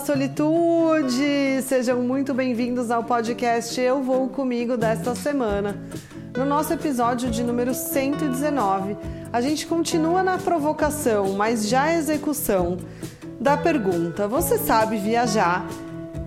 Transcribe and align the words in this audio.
Solitude! 0.00 1.62
Sejam 1.62 2.00
muito 2.02 2.32
bem-vindos 2.32 2.90
ao 2.90 3.02
podcast 3.04 3.80
Eu 3.80 4.02
Vou 4.02 4.28
Comigo 4.28 4.76
desta 4.76 5.14
semana. 5.14 5.76
No 6.36 6.44
nosso 6.44 6.72
episódio 6.72 7.30
de 7.30 7.42
número 7.42 7.74
119, 7.74 8.96
a 9.32 9.40
gente 9.40 9.66
continua 9.66 10.22
na 10.22 10.38
provocação, 10.38 11.32
mas 11.32 11.68
já 11.68 11.92
execução 11.92 12.76
da 13.40 13.56
pergunta: 13.56 14.28
Você 14.28 14.58
sabe 14.58 14.96
viajar? 14.96 15.66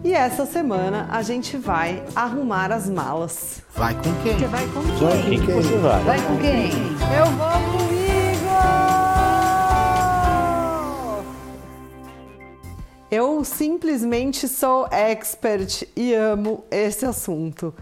E 0.03 0.13
essa 0.13 0.45
semana 0.45 1.07
a 1.11 1.21
gente 1.21 1.55
vai 1.57 2.03
arrumar 2.15 2.71
as 2.71 2.89
malas. 2.89 3.61
Vai 3.75 3.93
com 3.93 4.13
quem? 4.23 4.37
Você 4.37 4.47
vai 4.47 4.67
com 4.67 4.81
Vai, 4.81 5.21
quem? 5.21 5.29
quem 5.29 5.45
que 5.45 5.51
você 5.51 5.77
vai? 5.77 6.03
Vai 6.03 6.21
com 6.21 6.37
quem? 6.37 6.71
Eu 7.17 7.25
vou 7.25 7.79
comigo! 7.79 8.00
Eu 13.11 13.43
simplesmente 13.43 14.47
sou 14.47 14.87
expert 14.89 15.85
e 15.97 16.13
amo 16.13 16.63
esse 16.71 17.05
assunto. 17.05 17.73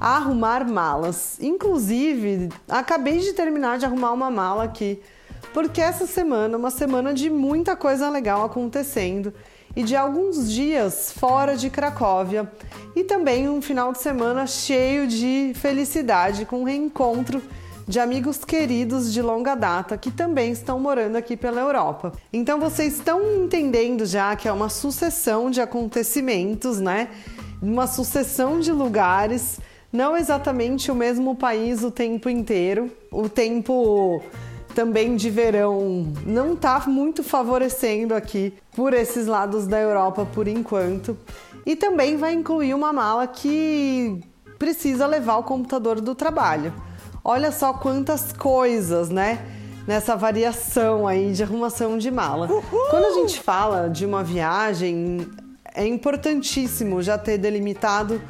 Arrumar 0.00 0.64
malas. 0.64 1.36
Inclusive, 1.40 2.48
acabei 2.68 3.18
de 3.18 3.32
terminar 3.32 3.78
de 3.78 3.86
arrumar 3.86 4.12
uma 4.12 4.30
mala 4.30 4.62
aqui, 4.62 5.02
porque 5.52 5.80
essa 5.80 6.06
semana 6.06 6.54
é 6.54 6.56
uma 6.56 6.70
semana 6.70 7.12
de 7.12 7.28
muita 7.28 7.74
coisa 7.74 8.08
legal 8.08 8.44
acontecendo 8.44 9.34
e 9.74 9.82
de 9.82 9.96
alguns 9.96 10.48
dias 10.48 11.10
fora 11.10 11.56
de 11.56 11.70
Cracóvia 11.70 12.48
e 12.94 13.02
também 13.02 13.48
um 13.48 13.60
final 13.60 13.90
de 13.90 13.98
semana 13.98 14.46
cheio 14.46 15.08
de 15.08 15.54
felicidade 15.56 16.44
com 16.44 16.62
o 16.62 16.64
reencontro 16.64 17.42
de 17.88 17.98
amigos 17.98 18.44
queridos 18.44 19.10
de 19.14 19.22
longa 19.22 19.54
data 19.54 19.96
que 19.96 20.10
também 20.10 20.52
estão 20.52 20.78
morando 20.78 21.16
aqui 21.16 21.38
pela 21.38 21.58
Europa. 21.58 22.12
Então 22.30 22.60
vocês 22.60 22.98
estão 22.98 23.22
entendendo 23.42 24.04
já 24.04 24.36
que 24.36 24.46
é 24.46 24.52
uma 24.52 24.68
sucessão 24.68 25.50
de 25.50 25.62
acontecimentos, 25.62 26.78
né? 26.78 27.08
Uma 27.62 27.86
sucessão 27.86 28.60
de 28.60 28.70
lugares, 28.70 29.58
não 29.90 30.14
exatamente 30.14 30.90
o 30.92 30.94
mesmo 30.94 31.34
país 31.34 31.82
o 31.82 31.90
tempo 31.90 32.28
inteiro. 32.28 32.90
O 33.10 33.26
tempo 33.26 34.22
também 34.74 35.16
de 35.16 35.30
verão 35.30 36.12
não 36.26 36.54
tá 36.54 36.84
muito 36.86 37.24
favorecendo 37.24 38.14
aqui 38.14 38.52
por 38.76 38.92
esses 38.92 39.26
lados 39.26 39.66
da 39.66 39.80
Europa 39.80 40.28
por 40.34 40.46
enquanto. 40.46 41.16
E 41.64 41.74
também 41.74 42.18
vai 42.18 42.34
incluir 42.34 42.74
uma 42.74 42.92
mala 42.92 43.26
que 43.26 44.20
precisa 44.58 45.06
levar 45.06 45.38
o 45.38 45.42
computador 45.42 46.02
do 46.02 46.14
trabalho. 46.14 46.72
Olha 47.24 47.52
só 47.52 47.72
quantas 47.72 48.32
coisas, 48.32 49.10
né? 49.10 49.44
Nessa 49.86 50.16
variação 50.16 51.06
aí 51.06 51.32
de 51.32 51.42
arrumação 51.42 51.98
de 51.98 52.10
mala. 52.10 52.48
Quando 52.90 53.04
a 53.04 53.12
gente 53.12 53.40
fala 53.40 53.88
de 53.88 54.04
uma 54.04 54.22
viagem, 54.22 55.26
é 55.74 55.86
importantíssimo 55.86 57.02
já 57.02 57.16
ter 57.16 57.38
delimitado 57.38 58.20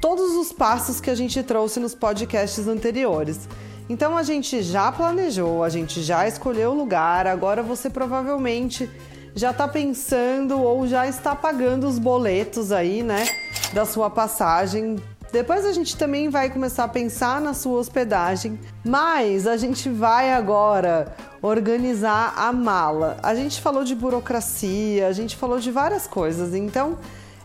todos 0.00 0.32
os 0.32 0.52
passos 0.52 1.00
que 1.00 1.10
a 1.10 1.14
gente 1.14 1.42
trouxe 1.42 1.78
nos 1.78 1.94
podcasts 1.94 2.66
anteriores. 2.66 3.48
Então 3.88 4.16
a 4.16 4.22
gente 4.22 4.62
já 4.62 4.90
planejou, 4.92 5.64
a 5.64 5.68
gente 5.68 6.02
já 6.02 6.26
escolheu 6.26 6.70
o 6.70 6.74
lugar, 6.74 7.26
agora 7.26 7.62
você 7.62 7.90
provavelmente 7.90 8.88
já 9.34 9.50
está 9.50 9.66
pensando 9.66 10.60
ou 10.60 10.86
já 10.86 11.06
está 11.06 11.34
pagando 11.34 11.86
os 11.86 11.98
boletos 11.98 12.72
aí, 12.72 13.02
né, 13.02 13.26
da 13.72 13.84
sua 13.84 14.08
passagem 14.08 14.96
depois 15.32 15.64
a 15.64 15.72
gente 15.72 15.96
também 15.96 16.28
vai 16.28 16.50
começar 16.50 16.84
a 16.84 16.88
pensar 16.88 17.40
na 17.40 17.54
sua 17.54 17.78
hospedagem, 17.78 18.58
mas 18.84 19.46
a 19.46 19.56
gente 19.56 19.88
vai 19.88 20.32
agora 20.32 21.14
organizar 21.40 22.34
a 22.36 22.52
mala. 22.52 23.16
A 23.22 23.34
gente 23.34 23.60
falou 23.60 23.84
de 23.84 23.94
burocracia, 23.94 25.06
a 25.06 25.12
gente 25.12 25.36
falou 25.36 25.60
de 25.60 25.70
várias 25.70 26.06
coisas, 26.06 26.54
então 26.54 26.98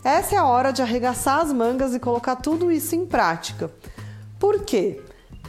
essa 0.03 0.35
é 0.35 0.37
a 0.37 0.45
hora 0.45 0.71
de 0.71 0.81
arregaçar 0.81 1.39
as 1.39 1.53
mangas 1.53 1.93
e 1.93 1.99
colocar 1.99 2.35
tudo 2.37 2.71
isso 2.71 2.95
em 2.95 3.05
prática. 3.05 3.71
Por 4.39 4.63
quê? 4.63 5.01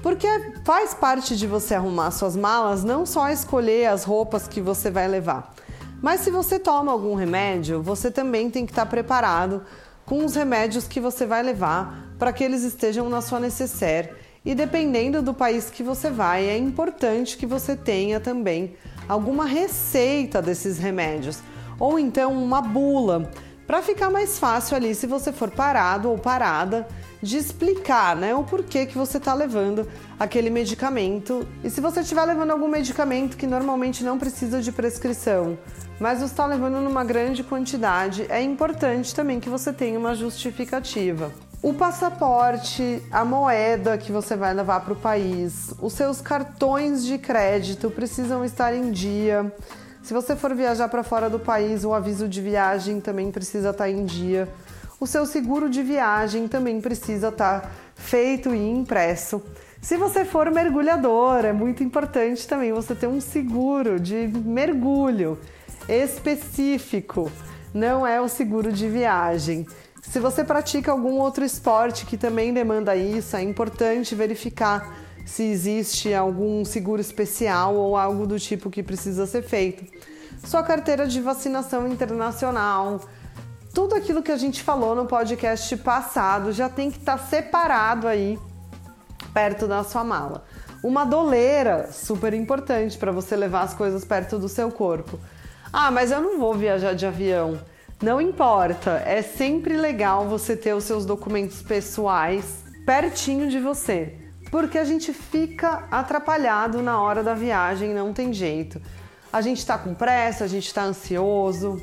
Porque 0.02 0.28
faz 0.64 0.92
parte 0.92 1.36
de 1.36 1.46
você 1.46 1.74
arrumar 1.74 2.10
suas 2.10 2.36
malas 2.36 2.84
não 2.84 3.06
só 3.06 3.30
escolher 3.30 3.86
as 3.86 4.04
roupas 4.04 4.46
que 4.46 4.60
você 4.60 4.90
vai 4.90 5.08
levar, 5.08 5.54
mas 6.02 6.20
se 6.20 6.30
você 6.30 6.58
toma 6.58 6.92
algum 6.92 7.14
remédio, 7.14 7.82
você 7.82 8.10
também 8.10 8.50
tem 8.50 8.66
que 8.66 8.72
estar 8.72 8.86
preparado 8.86 9.62
com 10.06 10.24
os 10.24 10.34
remédios 10.34 10.86
que 10.86 11.00
você 11.00 11.26
vai 11.26 11.42
levar 11.42 12.06
para 12.18 12.32
que 12.32 12.42
eles 12.42 12.62
estejam 12.62 13.10
na 13.10 13.20
sua 13.20 13.40
necessaire. 13.40 14.10
E 14.44 14.54
dependendo 14.54 15.20
do 15.20 15.34
país 15.34 15.68
que 15.68 15.82
você 15.82 16.08
vai, 16.08 16.48
é 16.48 16.56
importante 16.56 17.36
que 17.36 17.44
você 17.44 17.76
tenha 17.76 18.20
também 18.20 18.76
alguma 19.08 19.44
receita 19.44 20.40
desses 20.40 20.78
remédios 20.78 21.42
ou 21.78 21.98
então 21.98 22.32
uma 22.32 22.62
bula 22.62 23.30
para 23.66 23.82
ficar 23.82 24.08
mais 24.08 24.38
fácil 24.38 24.76
ali 24.76 24.94
se 24.94 25.06
você 25.06 25.32
for 25.32 25.50
parado 25.50 26.08
ou 26.08 26.16
parada 26.16 26.86
de 27.26 27.36
explicar, 27.36 28.14
né, 28.14 28.34
o 28.34 28.44
porquê 28.44 28.86
que 28.86 28.96
você 28.96 29.18
está 29.18 29.34
levando 29.34 29.86
aquele 30.18 30.48
medicamento. 30.48 31.46
E 31.64 31.68
se 31.68 31.80
você 31.80 32.00
estiver 32.00 32.24
levando 32.24 32.52
algum 32.52 32.68
medicamento 32.68 33.36
que 33.36 33.46
normalmente 33.46 34.04
não 34.04 34.16
precisa 34.16 34.62
de 34.62 34.70
prescrição, 34.70 35.58
mas 35.98 36.20
você 36.20 36.26
está 36.26 36.46
levando 36.46 36.80
numa 36.80 37.04
grande 37.04 37.42
quantidade, 37.42 38.26
é 38.28 38.40
importante 38.40 39.14
também 39.14 39.40
que 39.40 39.48
você 39.48 39.72
tenha 39.72 39.98
uma 39.98 40.14
justificativa. 40.14 41.32
O 41.62 41.74
passaporte, 41.74 43.02
a 43.10 43.24
moeda 43.24 43.98
que 43.98 44.12
você 44.12 44.36
vai 44.36 44.54
levar 44.54 44.80
para 44.80 44.92
o 44.92 44.96
país, 44.96 45.74
os 45.80 45.94
seus 45.94 46.20
cartões 46.20 47.04
de 47.04 47.18
crédito 47.18 47.90
precisam 47.90 48.44
estar 48.44 48.72
em 48.72 48.92
dia. 48.92 49.52
Se 50.02 50.14
você 50.14 50.36
for 50.36 50.54
viajar 50.54 50.88
para 50.88 51.02
fora 51.02 51.28
do 51.28 51.40
país, 51.40 51.82
o 51.82 51.92
aviso 51.92 52.28
de 52.28 52.40
viagem 52.40 53.00
também 53.00 53.32
precisa 53.32 53.70
estar 53.70 53.90
em 53.90 54.04
dia. 54.04 54.48
O 54.98 55.06
seu 55.06 55.26
seguro 55.26 55.68
de 55.68 55.82
viagem 55.82 56.48
também 56.48 56.80
precisa 56.80 57.28
estar 57.28 57.70
feito 57.94 58.54
e 58.54 58.70
impresso. 58.70 59.42
Se 59.80 59.96
você 59.98 60.24
for 60.24 60.50
mergulhador, 60.50 61.44
é 61.44 61.52
muito 61.52 61.84
importante 61.84 62.48
também 62.48 62.72
você 62.72 62.94
ter 62.94 63.06
um 63.06 63.20
seguro 63.20 64.00
de 64.00 64.26
mergulho 64.26 65.38
específico, 65.86 67.30
não 67.74 68.06
é 68.06 68.20
o 68.20 68.28
seguro 68.28 68.72
de 68.72 68.88
viagem. 68.88 69.66
Se 70.00 70.18
você 70.18 70.42
pratica 70.42 70.92
algum 70.92 71.18
outro 71.18 71.44
esporte 71.44 72.06
que 72.06 72.16
também 72.16 72.54
demanda 72.54 72.96
isso, 72.96 73.36
é 73.36 73.42
importante 73.42 74.14
verificar 74.14 74.96
se 75.26 75.42
existe 75.42 76.14
algum 76.14 76.64
seguro 76.64 77.02
especial 77.02 77.74
ou 77.74 77.98
algo 77.98 78.26
do 78.26 78.40
tipo 78.40 78.70
que 78.70 78.82
precisa 78.82 79.26
ser 79.26 79.42
feito. 79.42 79.84
Sua 80.42 80.62
carteira 80.62 81.06
de 81.06 81.20
vacinação 81.20 81.86
internacional, 81.86 83.00
tudo 83.76 83.94
aquilo 83.94 84.22
que 84.22 84.32
a 84.32 84.38
gente 84.38 84.62
falou 84.62 84.94
no 84.94 85.04
podcast 85.04 85.76
passado 85.76 86.50
já 86.50 86.66
tem 86.66 86.90
que 86.90 86.96
estar 86.96 87.18
separado 87.18 88.08
aí 88.08 88.38
perto 89.34 89.66
da 89.66 89.84
sua 89.84 90.02
mala. 90.02 90.46
Uma 90.82 91.04
doleira, 91.04 91.92
super 91.92 92.32
importante 92.32 92.96
para 92.96 93.12
você 93.12 93.36
levar 93.36 93.60
as 93.60 93.74
coisas 93.74 94.02
perto 94.02 94.38
do 94.38 94.48
seu 94.48 94.70
corpo. 94.72 95.20
Ah, 95.70 95.90
mas 95.90 96.10
eu 96.10 96.22
não 96.22 96.38
vou 96.38 96.54
viajar 96.54 96.94
de 96.94 97.04
avião. 97.04 97.60
Não 98.02 98.18
importa, 98.18 99.02
é 99.04 99.20
sempre 99.20 99.76
legal 99.76 100.26
você 100.26 100.56
ter 100.56 100.72
os 100.72 100.84
seus 100.84 101.04
documentos 101.04 101.60
pessoais 101.60 102.64
pertinho 102.86 103.50
de 103.50 103.60
você, 103.60 104.16
porque 104.50 104.78
a 104.78 104.84
gente 104.84 105.12
fica 105.12 105.86
atrapalhado 105.90 106.80
na 106.80 106.98
hora 106.98 107.22
da 107.22 107.34
viagem, 107.34 107.92
não 107.92 108.14
tem 108.14 108.32
jeito. 108.32 108.80
A 109.30 109.42
gente 109.42 109.66
tá 109.66 109.76
com 109.76 109.92
pressa, 109.92 110.44
a 110.44 110.48
gente 110.48 110.72
tá 110.72 110.82
ansioso, 110.82 111.78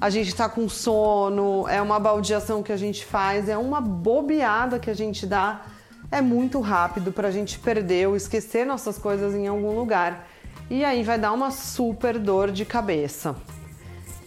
a 0.00 0.10
gente 0.10 0.34
tá 0.34 0.48
com 0.48 0.68
sono, 0.68 1.66
é 1.68 1.80
uma 1.80 1.98
baldeação 1.98 2.62
que 2.62 2.72
a 2.72 2.76
gente 2.76 3.04
faz, 3.04 3.48
é 3.48 3.56
uma 3.56 3.80
bobeada 3.80 4.78
que 4.78 4.90
a 4.90 4.94
gente 4.94 5.26
dá. 5.26 5.62
É 6.10 6.20
muito 6.20 6.60
rápido 6.60 7.12
para 7.12 7.28
a 7.28 7.30
gente 7.30 7.58
perder 7.58 8.08
ou 8.08 8.16
esquecer 8.16 8.66
nossas 8.66 8.98
coisas 8.98 9.34
em 9.34 9.46
algum 9.46 9.74
lugar. 9.74 10.28
E 10.70 10.84
aí 10.84 11.02
vai 11.02 11.18
dar 11.18 11.32
uma 11.32 11.50
super 11.50 12.18
dor 12.18 12.50
de 12.50 12.64
cabeça. 12.64 13.36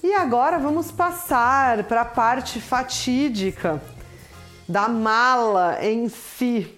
E 0.04 0.14
agora 0.14 0.58
vamos 0.60 0.92
passar 0.92 1.84
para 1.84 2.02
a 2.02 2.06
parte 2.06 2.60
fatídica 2.62 3.82
da 4.68 4.88
mala 4.88 5.78
em 5.82 6.10
si. 6.10 6.74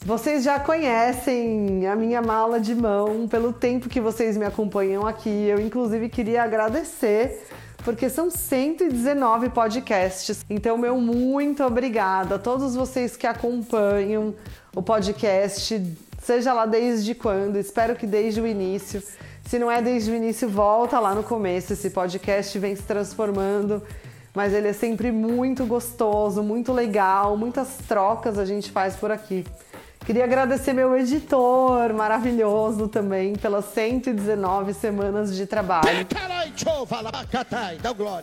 Vocês 0.00 0.44
já 0.44 0.60
conhecem 0.60 1.86
a 1.86 1.96
minha 1.96 2.22
mala 2.22 2.60
de 2.60 2.74
mão 2.74 3.26
pelo 3.26 3.52
tempo 3.52 3.88
que 3.88 4.00
vocês 4.00 4.36
me 4.36 4.44
acompanham 4.44 5.06
aqui. 5.06 5.28
Eu, 5.28 5.60
inclusive, 5.60 6.08
queria 6.08 6.42
agradecer 6.42 7.48
porque 7.88 8.10
são 8.10 8.28
119 8.28 9.48
podcasts. 9.48 10.44
Então, 10.50 10.76
meu 10.76 11.00
muito 11.00 11.64
obrigada 11.64 12.34
a 12.34 12.38
todos 12.38 12.74
vocês 12.74 13.16
que 13.16 13.26
acompanham 13.26 14.34
o 14.76 14.82
podcast, 14.82 15.82
seja 16.22 16.52
lá 16.52 16.66
desde 16.66 17.14
quando, 17.14 17.56
espero 17.56 17.96
que 17.96 18.06
desde 18.06 18.42
o 18.42 18.46
início. 18.46 19.02
Se 19.46 19.58
não 19.58 19.72
é 19.72 19.80
desde 19.80 20.10
o 20.10 20.14
início, 20.14 20.50
volta 20.50 21.00
lá 21.00 21.14
no 21.14 21.22
começo. 21.22 21.72
Esse 21.72 21.88
podcast 21.88 22.58
vem 22.58 22.76
se 22.76 22.82
transformando, 22.82 23.82
mas 24.34 24.52
ele 24.52 24.68
é 24.68 24.74
sempre 24.74 25.10
muito 25.10 25.64
gostoso, 25.64 26.42
muito 26.42 26.74
legal, 26.74 27.38
muitas 27.38 27.78
trocas 27.88 28.38
a 28.38 28.44
gente 28.44 28.70
faz 28.70 28.96
por 28.96 29.10
aqui. 29.10 29.46
Queria 30.08 30.24
agradecer 30.24 30.72
meu 30.72 30.96
editor 30.96 31.92
maravilhoso 31.92 32.88
também 32.88 33.36
pelas 33.36 33.66
119 33.66 34.72
semanas 34.72 35.36
de 35.36 35.44
trabalho. 35.44 35.86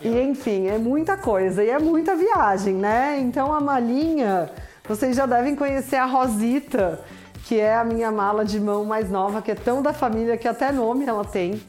E 0.08 0.20
enfim, 0.20 0.66
é 0.66 0.78
muita 0.78 1.16
coisa 1.16 1.62
e 1.62 1.70
é 1.70 1.78
muita 1.78 2.16
viagem, 2.16 2.74
né? 2.74 3.20
Então 3.20 3.52
a 3.52 3.60
malinha, 3.60 4.50
vocês 4.88 5.14
já 5.14 5.26
devem 5.26 5.54
conhecer 5.54 5.94
a 5.94 6.06
Rosita, 6.06 7.04
que 7.44 7.60
é 7.60 7.76
a 7.76 7.84
minha 7.84 8.10
mala 8.10 8.44
de 8.44 8.58
mão 8.58 8.84
mais 8.84 9.08
nova, 9.08 9.40
que 9.40 9.52
é 9.52 9.54
tão 9.54 9.80
da 9.80 9.92
família 9.92 10.36
que 10.36 10.48
até 10.48 10.72
nome 10.72 11.06
ela 11.06 11.24
tem. 11.24 11.62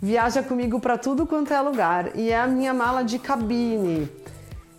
Viaja 0.00 0.40
comigo 0.40 0.78
para 0.78 0.96
tudo 0.96 1.26
quanto 1.26 1.52
é 1.52 1.60
lugar 1.60 2.14
e 2.14 2.30
é 2.30 2.38
a 2.38 2.46
minha 2.46 2.72
mala 2.72 3.02
de 3.02 3.18
cabine. 3.18 4.08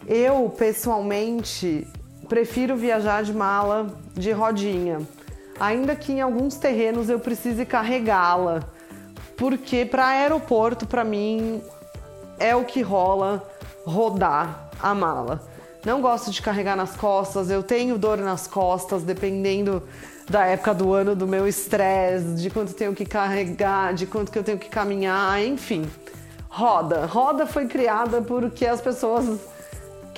Eu, 0.07 0.49
pessoalmente, 0.57 1.85
prefiro 2.29 2.77
viajar 2.77 3.23
de 3.23 3.33
mala 3.33 3.87
de 4.13 4.31
rodinha, 4.31 5.01
ainda 5.59 5.95
que 5.95 6.13
em 6.13 6.21
alguns 6.21 6.55
terrenos 6.55 7.09
eu 7.09 7.19
precise 7.19 7.65
carregá-la, 7.65 8.61
porque 9.35 9.83
para 9.83 10.07
aeroporto, 10.07 10.85
para 10.85 11.03
mim, 11.03 11.61
é 12.37 12.55
o 12.55 12.63
que 12.63 12.81
rola 12.81 13.43
rodar 13.83 14.69
a 14.81 14.93
mala. 14.93 15.41
Não 15.83 16.01
gosto 16.01 16.29
de 16.29 16.41
carregar 16.41 16.75
nas 16.75 16.95
costas, 16.95 17.49
eu 17.49 17.63
tenho 17.63 17.97
dor 17.97 18.17
nas 18.19 18.45
costas, 18.47 19.01
dependendo 19.01 19.81
da 20.29 20.45
época 20.45 20.73
do 20.73 20.93
ano, 20.93 21.15
do 21.15 21.25
meu 21.25 21.47
estresse, 21.47 22.35
de 22.35 22.49
quanto 22.51 22.73
tenho 22.73 22.93
que 22.93 23.05
carregar, 23.05 23.93
de 23.93 24.05
quanto 24.05 24.31
que 24.31 24.37
eu 24.37 24.43
tenho 24.43 24.59
que 24.59 24.69
caminhar, 24.69 25.41
enfim. 25.41 25.89
Roda. 26.47 27.05
Roda 27.05 27.47
foi 27.47 27.65
criada 27.65 28.21
porque 28.21 28.65
as 28.65 28.81
pessoas 28.81 29.39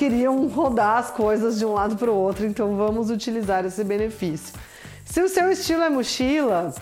queriam 0.02 0.48
rodar 0.48 0.98
as 0.98 1.12
coisas 1.12 1.60
de 1.60 1.64
um 1.64 1.74
lado 1.74 1.96
para 1.96 2.10
o 2.10 2.16
outro, 2.16 2.44
então 2.44 2.76
vamos 2.76 3.12
utilizar 3.12 3.64
esse 3.68 3.84
benefício. 3.84 4.56
Se 5.06 5.22
o 5.22 5.30
seu 5.30 5.52
estilo 5.52 5.84
é 5.84 5.92
mochila, 5.92 6.74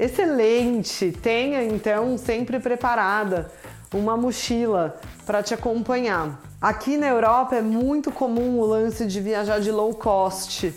excelente! 0.00 1.12
Tenha 1.12 1.62
então 1.62 2.16
sempre 2.16 2.58
preparada 2.58 3.52
uma 3.92 4.16
mochila 4.16 4.98
para 5.26 5.42
te 5.42 5.52
acompanhar. 5.52 6.40
Aqui 6.62 6.96
na 6.96 7.08
Europa 7.08 7.56
é 7.56 7.60
muito 7.60 8.10
comum 8.10 8.58
o 8.58 8.64
lance 8.64 9.04
de 9.04 9.20
viajar 9.20 9.60
de 9.60 9.70
low 9.70 9.92
cost 9.92 10.72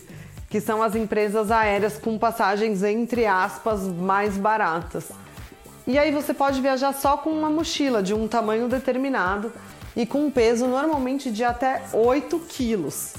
que 0.50 0.60
são 0.60 0.84
as 0.84 0.96
empresas 0.96 1.50
aéreas 1.50 1.98
com 1.98 2.18
passagens 2.18 2.84
entre 2.84 3.26
aspas 3.26 3.84
mais 3.84 4.36
baratas. 4.36 5.12
E 5.88 5.98
aí 5.98 6.12
você 6.12 6.34
pode 6.34 6.60
viajar 6.60 6.94
só 6.94 7.16
com 7.16 7.30
uma 7.30 7.50
mochila 7.50 8.04
de 8.04 8.14
um 8.14 8.28
tamanho 8.28 8.68
determinado 8.68 9.50
e 9.96 10.06
com 10.06 10.26
um 10.26 10.32
peso 10.32 10.68
normalmente 10.68 11.32
de 11.32 11.44
até 11.44 11.84
8 11.94 12.40
quilos. 12.48 13.14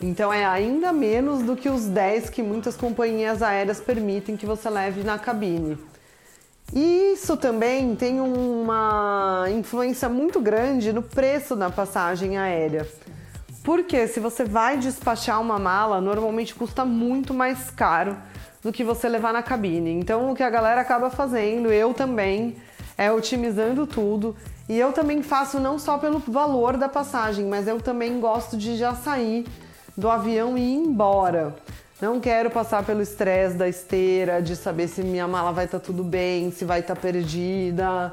Então 0.00 0.32
é 0.32 0.44
ainda 0.44 0.92
menos 0.92 1.42
do 1.42 1.56
que 1.56 1.68
os 1.68 1.86
10 1.86 2.30
que 2.30 2.42
muitas 2.42 2.76
companhias 2.76 3.42
aéreas 3.42 3.80
permitem 3.80 4.36
que 4.36 4.44
você 4.44 4.68
leve 4.68 5.02
na 5.02 5.18
cabine. 5.18 5.78
E 6.74 7.12
isso 7.12 7.36
também 7.36 7.94
tem 7.94 8.20
uma 8.20 9.46
influência 9.50 10.08
muito 10.08 10.40
grande 10.40 10.92
no 10.92 11.02
preço 11.02 11.54
da 11.54 11.70
passagem 11.70 12.36
aérea. 12.36 12.86
Porque 13.62 14.06
se 14.06 14.20
você 14.20 14.44
vai 14.44 14.76
despachar 14.76 15.40
uma 15.40 15.58
mala, 15.58 16.00
normalmente 16.00 16.54
custa 16.54 16.84
muito 16.84 17.32
mais 17.32 17.70
caro 17.70 18.16
do 18.62 18.72
que 18.72 18.84
você 18.84 19.08
levar 19.08 19.32
na 19.32 19.42
cabine. 19.42 19.90
Então, 19.90 20.30
o 20.30 20.34
que 20.34 20.42
a 20.42 20.50
galera 20.50 20.80
acaba 20.80 21.08
fazendo, 21.08 21.72
eu 21.72 21.94
também, 21.94 22.56
é 22.98 23.10
otimizando 23.10 23.86
tudo. 23.86 24.36
E 24.68 24.78
eu 24.78 24.92
também 24.92 25.22
faço 25.22 25.60
não 25.60 25.78
só 25.78 25.96
pelo 25.96 26.18
valor 26.18 26.76
da 26.76 26.88
passagem, 26.88 27.46
mas 27.46 27.68
eu 27.68 27.80
também 27.80 28.18
gosto 28.18 28.56
de 28.56 28.76
já 28.76 28.94
sair 28.94 29.46
do 29.96 30.08
avião 30.10 30.58
e 30.58 30.60
ir 30.60 30.74
embora. 30.74 31.54
Não 32.00 32.20
quero 32.20 32.50
passar 32.50 32.84
pelo 32.84 33.00
estresse 33.00 33.56
da 33.56 33.68
esteira, 33.68 34.42
de 34.42 34.54
saber 34.54 34.88
se 34.88 35.02
minha 35.02 35.26
mala 35.26 35.52
vai 35.52 35.64
estar 35.64 35.78
tá 35.78 35.84
tudo 35.84 36.04
bem, 36.04 36.50
se 36.50 36.64
vai 36.64 36.80
estar 36.80 36.94
tá 36.94 37.00
perdida. 37.00 38.12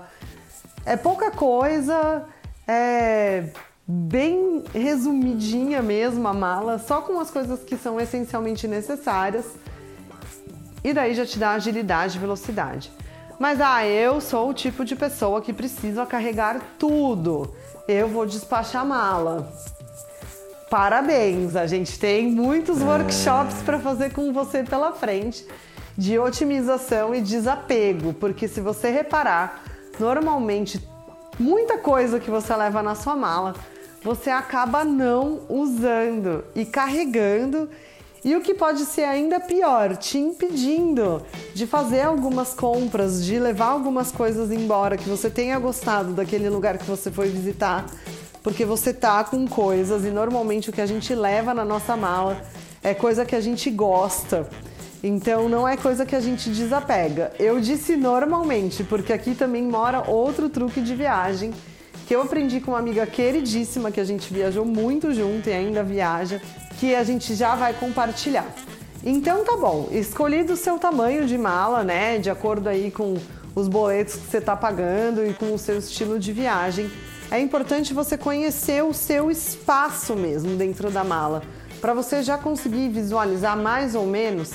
É 0.85 0.95
pouca 0.95 1.31
coisa, 1.31 2.23
é 2.67 3.45
bem 3.85 4.63
resumidinha 4.73 5.81
mesmo 5.81 6.25
a 6.27 6.33
mala, 6.33 6.79
só 6.79 7.01
com 7.01 7.19
as 7.19 7.29
coisas 7.29 7.61
que 7.61 7.75
são 7.75 7.99
essencialmente 7.99 8.67
necessárias. 8.67 9.45
E 10.83 10.93
daí 10.93 11.13
já 11.13 11.25
te 11.25 11.39
dá 11.39 11.51
agilidade 11.51 12.17
e 12.17 12.19
velocidade. 12.19 12.91
Mas 13.39 13.59
ah, 13.59 13.85
eu 13.85 14.21
sou 14.21 14.49
o 14.49 14.53
tipo 14.53 14.85
de 14.85 14.95
pessoa 14.95 15.41
que 15.41 15.51
precisa 15.51 16.05
carregar 16.05 16.61
tudo. 16.77 17.53
Eu 17.87 18.07
vou 18.07 18.25
despachar 18.25 18.85
mala. 18.85 19.51
Parabéns, 20.69 21.55
a 21.55 21.67
gente 21.67 21.99
tem 21.99 22.27
muitos 22.27 22.81
workshops 22.81 23.61
para 23.63 23.79
fazer 23.79 24.11
com 24.11 24.33
você 24.33 24.63
pela 24.63 24.91
frente 24.91 25.45
de 25.95 26.17
otimização 26.17 27.13
e 27.13 27.21
desapego, 27.21 28.13
porque 28.13 28.47
se 28.47 28.59
você 28.59 28.89
reparar, 28.89 29.63
normalmente 29.99 30.81
muita 31.39 31.77
coisa 31.77 32.19
que 32.19 32.31
você 32.31 32.55
leva 32.55 32.81
na 32.81 32.95
sua 32.95 33.15
mala 33.15 33.53
você 34.03 34.29
acaba 34.29 34.83
não 34.83 35.41
usando 35.47 36.43
e 36.53 36.65
carregando. 36.65 37.69
E 38.25 38.35
o 38.37 38.41
que 38.41 38.53
pode 38.53 38.85
ser 38.85 39.03
ainda 39.03 39.37
pior, 39.37 39.97
te 39.97 40.17
impedindo 40.17 41.21
de 41.53 41.67
fazer 41.67 42.01
algumas 42.01 42.53
compras, 42.53 43.25
de 43.25 43.37
levar 43.37 43.67
algumas 43.67 44.13
coisas 44.13 44.49
embora 44.49 44.95
que 44.95 45.09
você 45.09 45.29
tenha 45.29 45.59
gostado 45.59 46.13
daquele 46.13 46.49
lugar 46.49 46.77
que 46.77 46.85
você 46.85 47.11
foi 47.11 47.27
visitar, 47.27 47.85
porque 48.41 48.63
você 48.63 48.93
tá 48.93 49.25
com 49.25 49.45
coisas 49.45 50.05
e 50.05 50.09
normalmente 50.09 50.69
o 50.69 50.73
que 50.73 50.79
a 50.79 50.85
gente 50.85 51.13
leva 51.13 51.53
na 51.53 51.65
nossa 51.65 51.97
mala 51.97 52.41
é 52.81 52.93
coisa 52.93 53.25
que 53.25 53.35
a 53.35 53.41
gente 53.41 53.69
gosta. 53.69 54.47
Então 55.03 55.49
não 55.49 55.67
é 55.67 55.75
coisa 55.75 56.05
que 56.05 56.15
a 56.15 56.21
gente 56.21 56.49
desapega. 56.49 57.33
Eu 57.37 57.59
disse 57.59 57.97
normalmente, 57.97 58.85
porque 58.85 59.11
aqui 59.11 59.35
também 59.35 59.63
mora 59.63 60.09
outro 60.09 60.47
truque 60.47 60.79
de 60.79 60.95
viagem 60.95 61.53
que 62.07 62.15
eu 62.15 62.21
aprendi 62.21 62.59
com 62.59 62.71
uma 62.71 62.79
amiga 62.79 63.05
queridíssima 63.05 63.91
que 63.91 63.99
a 63.99 64.03
gente 64.03 64.33
viajou 64.33 64.65
muito 64.65 65.13
junto 65.13 65.49
e 65.49 65.53
ainda 65.53 65.83
viaja, 65.83 66.41
que 66.79 66.95
a 66.95 67.03
gente 67.03 67.35
já 67.35 67.55
vai 67.55 67.73
compartilhar. 67.73 68.47
Então 69.03 69.43
tá 69.43 69.57
bom, 69.57 69.89
escolhido 69.91 70.53
o 70.53 70.57
seu 70.57 70.79
tamanho 70.79 71.25
de 71.25 71.37
mala, 71.37 71.83
né, 71.83 72.17
de 72.17 72.29
acordo 72.29 72.69
aí 72.69 72.89
com 72.89 73.17
os 73.53 73.67
boletos 73.67 74.15
que 74.15 74.27
você 74.27 74.37
está 74.37 74.55
pagando 74.55 75.25
e 75.25 75.33
com 75.33 75.53
o 75.53 75.57
seu 75.57 75.77
estilo 75.77 76.17
de 76.17 76.31
viagem, 76.31 76.89
é 77.29 77.39
importante 77.39 77.93
você 77.93 78.17
conhecer 78.17 78.83
o 78.83 78.93
seu 78.93 79.29
espaço 79.29 80.15
mesmo 80.15 80.55
dentro 80.55 80.89
da 80.89 81.03
mala, 81.03 81.43
para 81.81 81.93
você 81.93 82.23
já 82.23 82.37
conseguir 82.37 82.89
visualizar 82.89 83.57
mais 83.57 83.93
ou 83.93 84.05
menos 84.05 84.51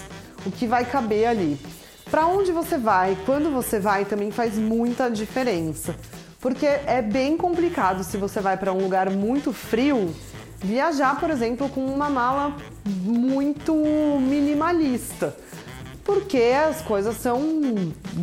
o 0.46 0.50
que 0.50 0.66
vai 0.66 0.84
caber 0.84 1.26
ali. 1.26 1.60
Para 2.10 2.26
onde 2.26 2.50
você 2.52 2.78
vai, 2.78 3.18
quando 3.26 3.50
você 3.50 3.78
vai, 3.78 4.06
também 4.06 4.30
faz 4.30 4.56
muita 4.56 5.10
diferença 5.10 5.94
porque 6.40 6.66
é 6.66 7.02
bem 7.02 7.36
complicado 7.36 8.04
se 8.04 8.16
você 8.16 8.40
vai 8.40 8.56
para 8.56 8.72
um 8.72 8.78
lugar 8.78 9.10
muito 9.10 9.52
frio 9.52 10.14
viajar, 10.60 11.18
por 11.18 11.30
exemplo, 11.30 11.68
com 11.68 11.84
uma 11.84 12.08
mala 12.08 12.56
muito 12.84 13.74
minimalista. 14.20 15.36
Porque 16.04 16.38
as 16.38 16.80
coisas 16.80 17.16
são 17.16 17.40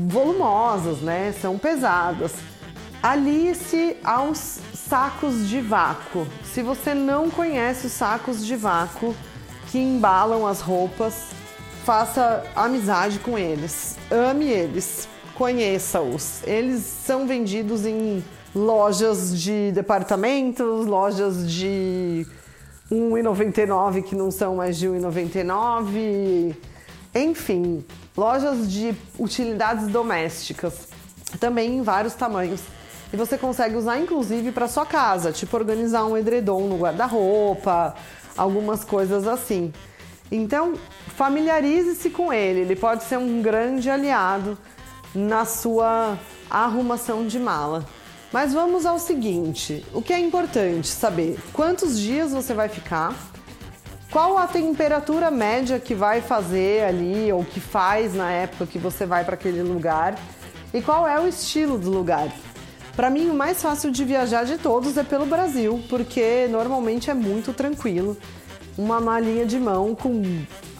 volumosas, 0.08 1.02
né? 1.02 1.34
São 1.42 1.58
pesadas. 1.58 2.34
Alice 3.02 3.96
aos 4.04 4.60
sacos 4.74 5.48
de 5.48 5.62
vácuo. 5.62 6.28
Se 6.44 6.64
você 6.64 6.94
não 6.94 7.30
conhece 7.30 7.88
os 7.88 7.94
sacos 7.94 8.46
de 8.46 8.56
vácuo 8.56 9.16
que 9.68 9.78
embalam 9.78 10.48
as 10.48 10.62
roupas, 10.62 11.28
faça 11.84 12.44
amizade 12.56 13.20
com 13.20 13.38
eles. 13.38 13.98
Ame 14.10 14.46
eles 14.46 15.08
conheça-os. 15.36 16.42
Eles 16.44 16.82
são 16.82 17.28
vendidos 17.28 17.86
em 17.86 18.24
lojas 18.56 19.38
de 19.38 19.72
departamentos, 19.74 20.86
lojas 20.86 21.52
de 21.52 22.26
R$ 22.90 22.96
1,99 22.96 24.02
que 24.02 24.16
não 24.16 24.32
são 24.32 24.56
mais 24.56 24.78
de 24.78 24.88
R$ 24.88 24.98
1,99, 25.00 26.56
enfim, 27.14 27.84
lojas 28.16 28.72
de 28.72 28.96
utilidades 29.20 29.88
domésticas, 29.88 30.88
também 31.40 31.78
em 31.78 31.82
vários 31.82 32.14
tamanhos. 32.14 32.62
E 33.12 33.18
você 33.18 33.38
consegue 33.38 33.76
usar 33.76 34.00
inclusive 34.00 34.52
para 34.52 34.68
sua 34.68 34.86
casa, 34.86 35.34
tipo 35.34 35.56
organizar 35.58 36.06
um 36.06 36.18
edredom 36.18 36.68
no 36.68 36.78
guarda-roupa, 36.78 37.94
algumas 38.38 38.86
coisas 38.86 39.28
assim. 39.28 39.74
Então, 40.32 40.74
familiarize-se 41.16 42.10
com 42.10 42.32
ele, 42.32 42.62
ele 42.62 42.76
pode 42.76 43.04
ser 43.04 43.18
um 43.18 43.42
grande 43.42 43.90
aliado 43.90 44.58
na 45.14 45.46
sua 45.46 46.18
arrumação 46.50 47.28
de 47.28 47.38
mala. 47.38 47.86
Mas 48.36 48.52
vamos 48.52 48.86
ao 48.86 49.00
seguinte: 49.00 49.86
o 49.94 50.02
que 50.02 50.12
é 50.12 50.20
importante 50.20 50.90
saber? 50.90 51.40
Quantos 51.54 51.98
dias 51.98 52.34
você 52.34 52.54
vai 52.54 52.68
ficar? 52.68 53.16
Qual 54.12 54.38
a 54.38 54.46
temperatura 54.46 55.32
média 55.32 55.80
que 55.80 55.96
vai 55.96 56.20
fazer 56.20 56.84
ali 56.84 57.32
ou 57.32 57.46
que 57.46 57.62
faz 57.62 58.14
na 58.14 58.30
época 58.30 58.66
que 58.66 58.78
você 58.78 59.06
vai 59.06 59.24
para 59.24 59.36
aquele 59.36 59.64
lugar? 59.64 60.20
E 60.74 60.82
qual 60.82 61.08
é 61.08 61.18
o 61.18 61.26
estilo 61.26 61.78
do 61.78 61.90
lugar? 61.90 62.28
Para 62.94 63.10
mim, 63.10 63.30
o 63.30 63.34
mais 63.34 63.62
fácil 63.62 63.90
de 63.90 64.04
viajar 64.04 64.44
de 64.44 64.58
todos 64.58 64.98
é 64.98 65.04
pelo 65.06 65.26
Brasil, 65.26 65.82
porque 65.90 66.46
normalmente 66.52 67.10
é 67.10 67.14
muito 67.14 67.54
tranquilo. 67.54 68.18
Uma 68.78 69.00
malinha 69.00 69.46
de 69.46 69.58
mão 69.58 69.96
com 69.96 70.22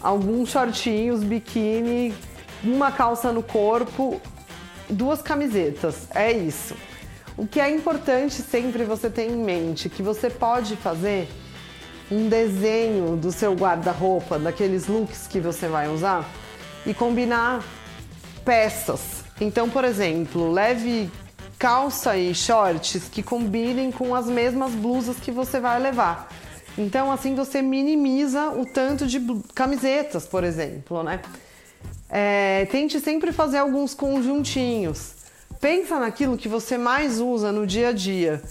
alguns 0.02 0.50
shortinhos, 0.50 1.24
biquíni, 1.24 2.14
uma 2.62 2.92
calça 2.92 3.32
no 3.32 3.42
corpo, 3.42 4.20
duas 4.90 5.22
camisetas. 5.22 6.06
É 6.14 6.30
isso. 6.30 6.74
O 7.36 7.46
que 7.46 7.60
é 7.60 7.70
importante 7.70 8.40
sempre 8.42 8.84
você 8.84 9.10
ter 9.10 9.30
em 9.30 9.36
mente 9.36 9.90
que 9.90 10.02
você 10.02 10.30
pode 10.30 10.74
fazer 10.76 11.28
um 12.10 12.28
desenho 12.28 13.16
do 13.16 13.30
seu 13.30 13.54
guarda-roupa, 13.54 14.38
daqueles 14.38 14.86
looks 14.86 15.26
que 15.26 15.38
você 15.38 15.68
vai 15.68 15.88
usar 15.88 16.26
e 16.86 16.94
combinar 16.94 17.62
peças. 18.44 19.24
Então, 19.38 19.68
por 19.68 19.84
exemplo, 19.84 20.50
leve 20.50 21.10
calça 21.58 22.16
e 22.16 22.34
shorts 22.34 23.08
que 23.10 23.22
combinem 23.22 23.90
com 23.90 24.14
as 24.14 24.26
mesmas 24.26 24.72
blusas 24.72 25.16
que 25.16 25.30
você 25.30 25.60
vai 25.60 25.78
levar. 25.78 26.28
Então, 26.78 27.10
assim 27.10 27.34
você 27.34 27.60
minimiza 27.60 28.48
o 28.50 28.64
tanto 28.64 29.06
de 29.06 29.20
camisetas, 29.54 30.26
por 30.26 30.44
exemplo, 30.44 31.02
né? 31.02 31.20
É, 32.08 32.66
tente 32.70 33.00
sempre 33.00 33.32
fazer 33.32 33.58
alguns 33.58 33.94
conjuntinhos. 33.94 35.15
Pensa 35.60 35.98
naquilo 35.98 36.36
que 36.36 36.48
você 36.48 36.76
mais 36.76 37.20
usa 37.20 37.50
no 37.50 37.66
dia 37.66 37.88
a 37.88 37.92
dia. 37.92 38.42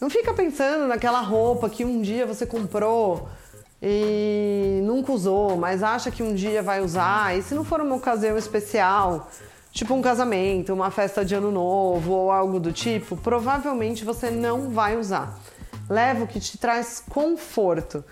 Não 0.00 0.08
fica 0.08 0.32
pensando 0.32 0.86
naquela 0.86 1.20
roupa 1.20 1.68
que 1.68 1.84
um 1.84 2.00
dia 2.00 2.26
você 2.26 2.46
comprou 2.46 3.28
e 3.82 4.80
nunca 4.82 5.12
usou, 5.12 5.56
mas 5.56 5.82
acha 5.82 6.10
que 6.10 6.22
um 6.22 6.34
dia 6.34 6.62
vai 6.62 6.80
usar. 6.80 7.36
E 7.36 7.42
se 7.42 7.54
não 7.54 7.64
for 7.64 7.80
uma 7.80 7.94
ocasião 7.94 8.36
especial, 8.38 9.30
tipo 9.70 9.94
um 9.94 10.00
casamento, 10.00 10.72
uma 10.72 10.90
festa 10.90 11.24
de 11.24 11.34
ano 11.34 11.50
novo 11.50 12.12
ou 12.12 12.30
algo 12.30 12.58
do 12.58 12.72
tipo, 12.72 13.16
provavelmente 13.16 14.04
você 14.04 14.30
não 14.30 14.70
vai 14.70 14.96
usar. 14.96 15.38
Leva 15.88 16.24
o 16.24 16.26
que 16.26 16.40
te 16.40 16.56
traz 16.56 17.02
conforto. 17.10 18.02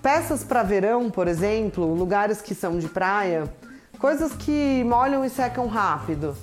Peças 0.00 0.44
para 0.44 0.62
verão, 0.62 1.10
por 1.10 1.26
exemplo, 1.26 1.92
lugares 1.92 2.40
que 2.40 2.54
são 2.54 2.78
de 2.78 2.88
praia, 2.88 3.52
coisas 3.98 4.32
que 4.32 4.84
molham 4.84 5.24
e 5.24 5.28
secam 5.28 5.66
rápido. 5.66 6.36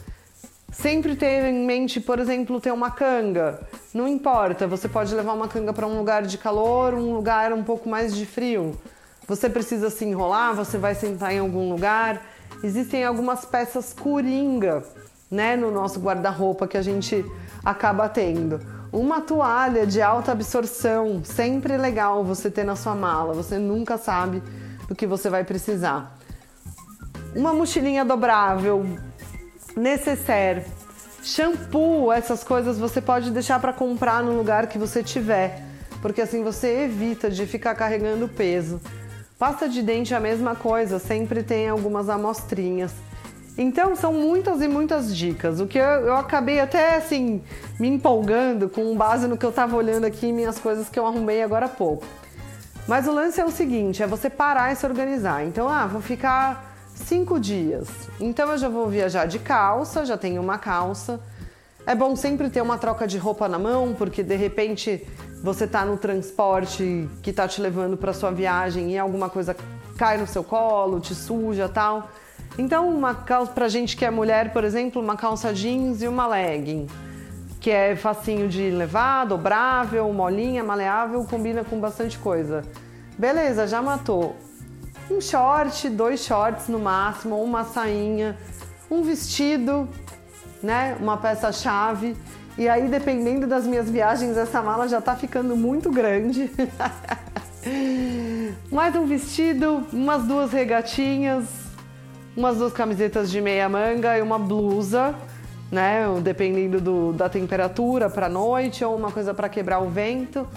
Sempre 0.81 1.15
ter 1.15 1.45
em 1.45 1.65
mente, 1.65 1.99
por 1.99 2.19
exemplo, 2.19 2.61
ter 2.61 2.71
uma 2.71 2.91
canga. 2.91 3.59
Não 3.93 4.07
importa, 4.07 4.67
você 4.67 4.87
pode 4.87 5.13
levar 5.13 5.33
uma 5.33 5.47
canga 5.47 5.73
para 5.73 5.87
um 5.87 5.97
lugar 5.97 6.23
de 6.23 6.37
calor, 6.37 6.93
um 6.93 7.13
lugar 7.13 7.51
um 7.51 7.63
pouco 7.63 7.89
mais 7.89 8.15
de 8.15 8.25
frio. 8.25 8.77
Você 9.27 9.49
precisa 9.49 9.89
se 9.89 10.05
enrolar, 10.05 10.55
você 10.55 10.77
vai 10.77 10.95
sentar 10.95 11.33
em 11.33 11.39
algum 11.39 11.69
lugar 11.69 12.21
existem 12.63 13.03
algumas 13.03 13.45
peças 13.45 13.93
coringa, 13.93 14.83
né, 15.29 15.55
no 15.55 15.71
nosso 15.71 15.99
guarda-roupa 15.99 16.67
que 16.67 16.77
a 16.77 16.81
gente 16.81 17.25
acaba 17.63 18.07
tendo. 18.07 18.59
Uma 18.91 19.21
toalha 19.21 19.85
de 19.85 20.01
alta 20.01 20.31
absorção, 20.31 21.21
sempre 21.23 21.77
legal 21.77 22.23
você 22.23 22.49
ter 22.49 22.63
na 22.63 22.75
sua 22.75 22.95
mala, 22.95 23.33
você 23.33 23.57
nunca 23.57 23.97
sabe 23.97 24.41
do 24.87 24.95
que 24.95 25.05
você 25.05 25.29
vai 25.29 25.43
precisar. 25.43 26.17
Uma 27.35 27.53
mochilinha 27.53 28.05
dobrável, 28.05 28.85
necessaire, 29.77 30.63
shampoo, 31.23 32.11
essas 32.11 32.43
coisas 32.43 32.79
você 32.79 32.99
pode 32.99 33.31
deixar 33.31 33.59
para 33.59 33.71
comprar 33.71 34.23
no 34.23 34.35
lugar 34.35 34.67
que 34.67 34.77
você 34.77 35.03
tiver, 35.03 35.61
porque 36.01 36.21
assim 36.21 36.43
você 36.43 36.85
evita 36.85 37.29
de 37.29 37.45
ficar 37.45 37.75
carregando 37.75 38.27
peso. 38.27 38.81
Pasta 39.37 39.69
de 39.69 39.83
dente 39.83 40.13
é 40.13 40.17
a 40.17 40.19
mesma 40.19 40.55
coisa, 40.55 40.97
sempre 40.97 41.43
tem 41.43 41.69
algumas 41.69 42.09
amostrinhas. 42.09 42.91
Então 43.55 43.95
são 43.95 44.13
muitas 44.13 44.61
e 44.61 44.67
muitas 44.67 45.15
dicas. 45.15 45.59
O 45.59 45.67
que 45.67 45.77
eu, 45.77 45.83
eu, 45.83 46.15
acabei 46.15 46.59
até 46.59 46.95
assim 46.95 47.41
me 47.79 47.87
empolgando 47.87 48.69
com 48.69 48.95
base 48.95 49.27
no 49.27 49.37
que 49.37 49.45
eu 49.45 49.49
estava 49.49 49.75
olhando 49.75 50.05
aqui 50.05 50.31
minhas 50.31 50.59
coisas 50.59 50.89
que 50.89 50.97
eu 50.97 51.05
arrumei 51.05 51.41
agora 51.41 51.65
há 51.65 51.69
pouco. 51.69 52.05
Mas 52.87 53.07
o 53.07 53.11
lance 53.11 53.39
é 53.41 53.45
o 53.45 53.51
seguinte: 53.51 54.01
é 54.01 54.07
você 54.07 54.29
parar 54.29 54.71
e 54.71 54.75
se 54.75 54.85
organizar. 54.85 55.43
Então, 55.43 55.67
ah, 55.67 55.87
vou 55.87 56.01
ficar 56.01 56.66
cinco 56.97 57.39
dias. 57.39 57.87
Então 58.19 58.51
eu 58.51 58.57
já 58.57 58.69
vou 58.69 58.87
viajar 58.87 59.25
de 59.25 59.39
calça, 59.39 60.05
já 60.05 60.17
tenho 60.17 60.41
uma 60.41 60.57
calça. 60.57 61.19
É 61.85 61.95
bom 61.95 62.15
sempre 62.15 62.49
ter 62.49 62.61
uma 62.61 62.77
troca 62.77 63.07
de 63.07 63.17
roupa 63.17 63.47
na 63.47 63.57
mão, 63.57 63.95
porque 63.97 64.21
de 64.21 64.35
repente 64.35 65.07
você 65.41 65.63
está 65.63 65.85
no 65.85 65.97
transporte 65.97 67.07
que 67.23 67.29
está 67.29 67.47
te 67.47 67.61
levando 67.61 67.95
para 67.95 68.11
sua 68.11 68.31
viagem 68.31 68.91
e 68.91 68.97
alguma 68.97 69.29
coisa 69.29 69.55
cai 69.97 70.17
no 70.17 70.27
seu 70.27 70.43
colo, 70.43 70.99
te 70.99 71.15
suja 71.15 71.69
tal. 71.69 72.09
Então, 72.57 72.89
uma 72.89 73.13
calça 73.13 73.51
pra 73.51 73.67
gente 73.67 73.95
que 73.95 74.03
é 74.03 74.09
mulher, 74.09 74.51
por 74.51 74.63
exemplo, 74.63 75.01
uma 75.01 75.15
calça 75.15 75.53
jeans 75.53 76.01
e 76.01 76.07
uma 76.07 76.27
legging, 76.27 76.87
que 77.61 77.69
é 77.69 77.95
facinho 77.95 78.47
de 78.47 78.69
levar, 78.69 79.25
dobrável, 79.25 80.11
molinha, 80.11 80.63
maleável, 80.63 81.23
combina 81.23 81.63
com 81.63 81.79
bastante 81.79 82.17
coisa. 82.17 82.63
Beleza, 83.17 83.67
já 83.67 83.81
matou. 83.81 84.35
Um 85.09 85.21
short, 85.21 85.89
dois 85.89 86.23
shorts 86.23 86.67
no 86.67 86.79
máximo, 86.79 87.41
uma 87.41 87.63
sainha, 87.63 88.37
um 88.89 89.01
vestido, 89.03 89.87
né, 90.61 90.97
uma 90.99 91.17
peça 91.17 91.51
chave 91.51 92.15
e 92.57 92.67
aí, 92.67 92.87
dependendo 92.87 93.45
das 93.45 93.67
minhas 93.67 93.87
viagens, 93.87 94.35
essa 94.35 94.63
mala 94.63 94.87
já 94.87 94.99
tá 94.99 95.15
ficando 95.15 95.55
muito 95.55 95.91
grande. 95.91 96.49
Mais 98.71 98.95
um 98.95 99.05
vestido, 99.05 99.85
umas 99.93 100.23
duas 100.23 100.51
regatinhas, 100.51 101.45
umas 102.35 102.57
duas 102.57 102.73
camisetas 102.73 103.29
de 103.29 103.39
meia 103.39 103.69
manga 103.69 104.17
e 104.17 104.23
uma 104.23 104.39
blusa, 104.39 105.13
né? 105.71 106.03
Dependendo 106.23 106.81
do, 106.81 107.13
da 107.13 107.29
temperatura 107.29 108.09
para 108.09 108.27
noite 108.27 108.83
ou 108.83 108.95
uma 108.95 109.11
coisa 109.11 109.35
para 109.35 109.47
quebrar 109.47 109.77
o 109.77 109.89
vento. 109.89 110.47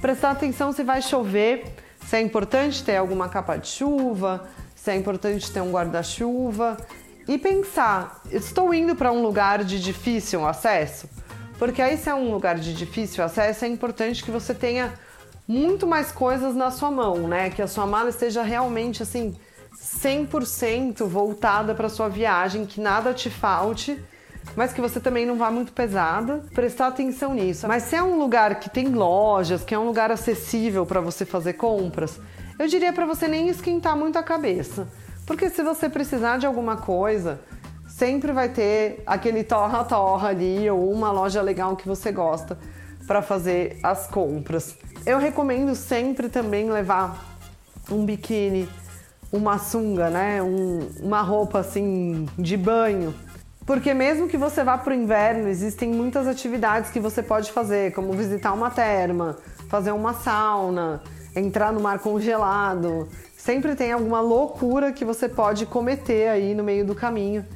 Prestar 0.00 0.30
atenção 0.30 0.72
se 0.72 0.82
vai 0.82 1.02
chover, 1.02 1.74
se 2.06 2.16
é 2.16 2.20
importante 2.20 2.82
ter 2.82 2.96
alguma 2.96 3.28
capa 3.28 3.56
de 3.56 3.68
chuva, 3.68 4.48
se 4.74 4.90
é 4.90 4.96
importante 4.96 5.50
ter 5.50 5.60
um 5.60 5.70
guarda-chuva 5.70 6.76
e 7.28 7.38
pensar: 7.38 8.20
estou 8.30 8.72
indo 8.74 8.96
para 8.96 9.12
um 9.12 9.22
lugar 9.22 9.64
de 9.64 9.80
difícil 9.80 10.46
acesso? 10.46 11.08
Porque 11.58 11.82
aí, 11.82 11.98
se 11.98 12.08
é 12.08 12.14
um 12.14 12.30
lugar 12.32 12.58
de 12.58 12.72
difícil 12.72 13.22
acesso, 13.22 13.66
é 13.66 13.68
importante 13.68 14.24
que 14.24 14.30
você 14.30 14.54
tenha 14.54 14.94
muito 15.46 15.86
mais 15.86 16.10
coisas 16.10 16.54
na 16.54 16.70
sua 16.70 16.90
mão, 16.90 17.28
né? 17.28 17.50
Que 17.50 17.60
a 17.60 17.66
sua 17.66 17.86
mala 17.86 18.08
esteja 18.08 18.42
realmente 18.42 19.02
assim 19.02 19.36
100% 19.76 21.04
voltada 21.06 21.74
para 21.74 21.88
sua 21.88 22.08
viagem, 22.08 22.64
que 22.64 22.80
nada 22.80 23.12
te 23.12 23.28
falte, 23.28 24.02
mas 24.56 24.72
que 24.72 24.80
você 24.80 25.00
também 25.00 25.24
não 25.24 25.36
vá 25.36 25.50
muito 25.50 25.72
pesada. 25.72 26.42
Prestar 26.54 26.88
atenção 26.88 27.34
nisso. 27.34 27.66
Mas 27.68 27.84
se 27.84 27.96
é 27.96 28.02
um 28.02 28.18
lugar 28.18 28.58
que 28.60 28.68
tem 28.68 28.88
lojas, 28.88 29.64
que 29.64 29.74
é 29.74 29.78
um 29.78 29.86
lugar 29.86 30.10
acessível 30.10 30.84
para 30.84 31.00
você 31.00 31.24
fazer 31.24 31.54
compras, 31.54 32.18
eu 32.58 32.66
diria 32.66 32.92
para 32.92 33.06
você 33.06 33.26
nem 33.26 33.48
esquentar 33.48 33.96
muito 33.96 34.18
a 34.18 34.22
cabeça. 34.22 34.88
Porque 35.26 35.48
se 35.48 35.62
você 35.62 35.88
precisar 35.88 36.38
de 36.38 36.46
alguma 36.46 36.76
coisa, 36.76 37.40
sempre 37.88 38.32
vai 38.32 38.48
ter 38.48 39.02
aquele 39.06 39.44
torra-torra 39.44 40.28
ali 40.28 40.68
ou 40.68 40.90
uma 40.92 41.10
loja 41.10 41.40
legal 41.40 41.76
que 41.76 41.86
você 41.86 42.10
gosta 42.10 42.58
para 43.06 43.22
fazer 43.22 43.78
as 43.82 44.06
compras. 44.06 44.76
Eu 45.06 45.18
recomendo 45.18 45.74
sempre 45.74 46.28
também 46.28 46.70
levar 46.70 47.38
um 47.90 48.04
biquíni, 48.04 48.68
uma 49.32 49.58
sunga, 49.58 50.10
né? 50.10 50.42
Um, 50.42 50.88
uma 51.00 51.22
roupa 51.22 51.60
assim 51.60 52.26
de 52.38 52.56
banho. 52.56 53.14
Porque 53.70 53.94
mesmo 53.94 54.26
que 54.26 54.36
você 54.36 54.64
vá 54.64 54.76
para 54.76 54.90
o 54.92 54.96
inverno, 54.96 55.46
existem 55.46 55.90
muitas 55.90 56.26
atividades 56.26 56.90
que 56.90 56.98
você 56.98 57.22
pode 57.22 57.52
fazer, 57.52 57.92
como 57.92 58.12
visitar 58.14 58.52
uma 58.52 58.68
terma, 58.68 59.38
fazer 59.68 59.92
uma 59.92 60.12
sauna, 60.12 61.00
entrar 61.36 61.72
no 61.72 61.78
mar 61.78 62.00
congelado. 62.00 63.08
Sempre 63.36 63.76
tem 63.76 63.92
alguma 63.92 64.20
loucura 64.20 64.90
que 64.90 65.04
você 65.04 65.28
pode 65.28 65.66
cometer 65.66 66.30
aí 66.30 66.52
no 66.52 66.64
meio 66.64 66.84
do 66.84 66.96
caminho 66.96 67.46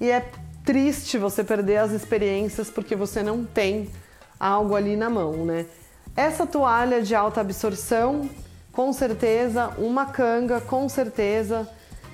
e 0.00 0.08
é 0.08 0.30
triste 0.64 1.18
você 1.18 1.42
perder 1.42 1.78
as 1.78 1.90
experiências 1.90 2.70
porque 2.70 2.94
você 2.94 3.20
não 3.20 3.44
tem 3.44 3.90
algo 4.38 4.76
ali 4.76 4.96
na 4.96 5.10
mão, 5.10 5.44
né? 5.44 5.66
Essa 6.16 6.46
toalha 6.46 7.02
de 7.02 7.12
alta 7.12 7.40
absorção, 7.40 8.30
com 8.70 8.92
certeza, 8.92 9.72
uma 9.78 10.06
canga, 10.06 10.60
com 10.60 10.88
certeza. 10.88 11.68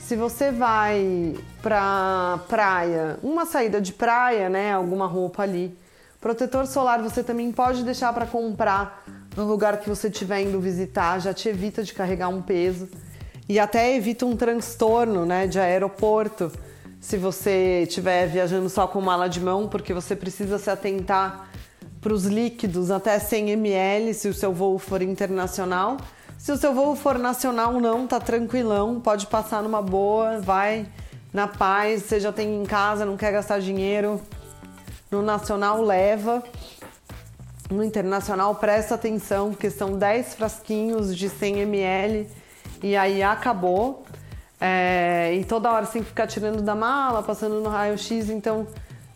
Se 0.06 0.16
você 0.16 0.50
vai 0.50 1.34
pra 1.62 2.40
praia, 2.48 3.18
uma 3.22 3.46
saída 3.46 3.80
de 3.80 3.92
praia, 3.92 4.48
né, 4.48 4.72
alguma 4.72 5.06
roupa 5.06 5.44
ali. 5.44 5.78
Protetor 6.20 6.66
solar 6.66 7.00
você 7.00 7.22
também 7.22 7.52
pode 7.52 7.84
deixar 7.84 8.12
para 8.12 8.26
comprar 8.26 9.04
no 9.36 9.44
lugar 9.44 9.78
que 9.78 9.88
você 9.88 10.08
estiver 10.08 10.42
indo 10.42 10.60
visitar, 10.60 11.20
já 11.20 11.32
te 11.32 11.48
evita 11.48 11.84
de 11.84 11.94
carregar 11.94 12.28
um 12.28 12.42
peso 12.42 12.88
e 13.48 13.60
até 13.60 13.94
evita 13.94 14.26
um 14.26 14.36
transtorno, 14.36 15.24
né, 15.24 15.46
de 15.46 15.58
aeroporto 15.58 16.50
se 17.00 17.16
você 17.16 17.84
estiver 17.86 18.26
viajando 18.26 18.68
só 18.68 18.88
com 18.88 19.00
mala 19.00 19.28
de 19.28 19.40
mão, 19.40 19.68
porque 19.68 19.94
você 19.94 20.16
precisa 20.16 20.58
se 20.58 20.68
atentar 20.68 21.48
para 22.00 22.12
os 22.12 22.24
líquidos 22.24 22.90
até 22.90 23.18
100 23.18 23.50
ml 23.50 24.14
se 24.14 24.28
o 24.28 24.34
seu 24.34 24.52
voo 24.52 24.78
for 24.78 25.00
internacional. 25.00 25.96
Se 26.42 26.50
o 26.50 26.56
seu 26.56 26.74
voo 26.74 26.96
for 26.96 27.20
nacional, 27.20 27.74
não, 27.74 28.04
tá 28.04 28.18
tranquilão, 28.18 29.00
pode 29.00 29.28
passar 29.28 29.62
numa 29.62 29.80
boa, 29.80 30.40
vai 30.40 30.88
na 31.32 31.46
paz, 31.46 32.02
você 32.02 32.18
já 32.18 32.32
tem 32.32 32.60
em 32.60 32.64
casa, 32.64 33.06
não 33.06 33.16
quer 33.16 33.30
gastar 33.30 33.60
dinheiro. 33.60 34.20
No 35.08 35.22
nacional, 35.22 35.80
leva. 35.80 36.42
No 37.70 37.84
internacional, 37.84 38.56
presta 38.56 38.96
atenção, 38.96 39.50
porque 39.50 39.70
são 39.70 39.96
10 39.96 40.34
frasquinhos 40.34 41.16
de 41.16 41.28
100 41.28 41.60
ml 41.60 42.28
e 42.82 42.96
aí 42.96 43.22
acabou. 43.22 44.04
É, 44.60 45.32
e 45.34 45.44
toda 45.44 45.70
hora 45.70 45.86
você 45.86 45.92
tem 45.92 46.02
que 46.02 46.08
ficar 46.08 46.26
tirando 46.26 46.60
da 46.60 46.74
mala, 46.74 47.22
passando 47.22 47.60
no 47.60 47.68
raio-x, 47.68 48.28
então 48.28 48.66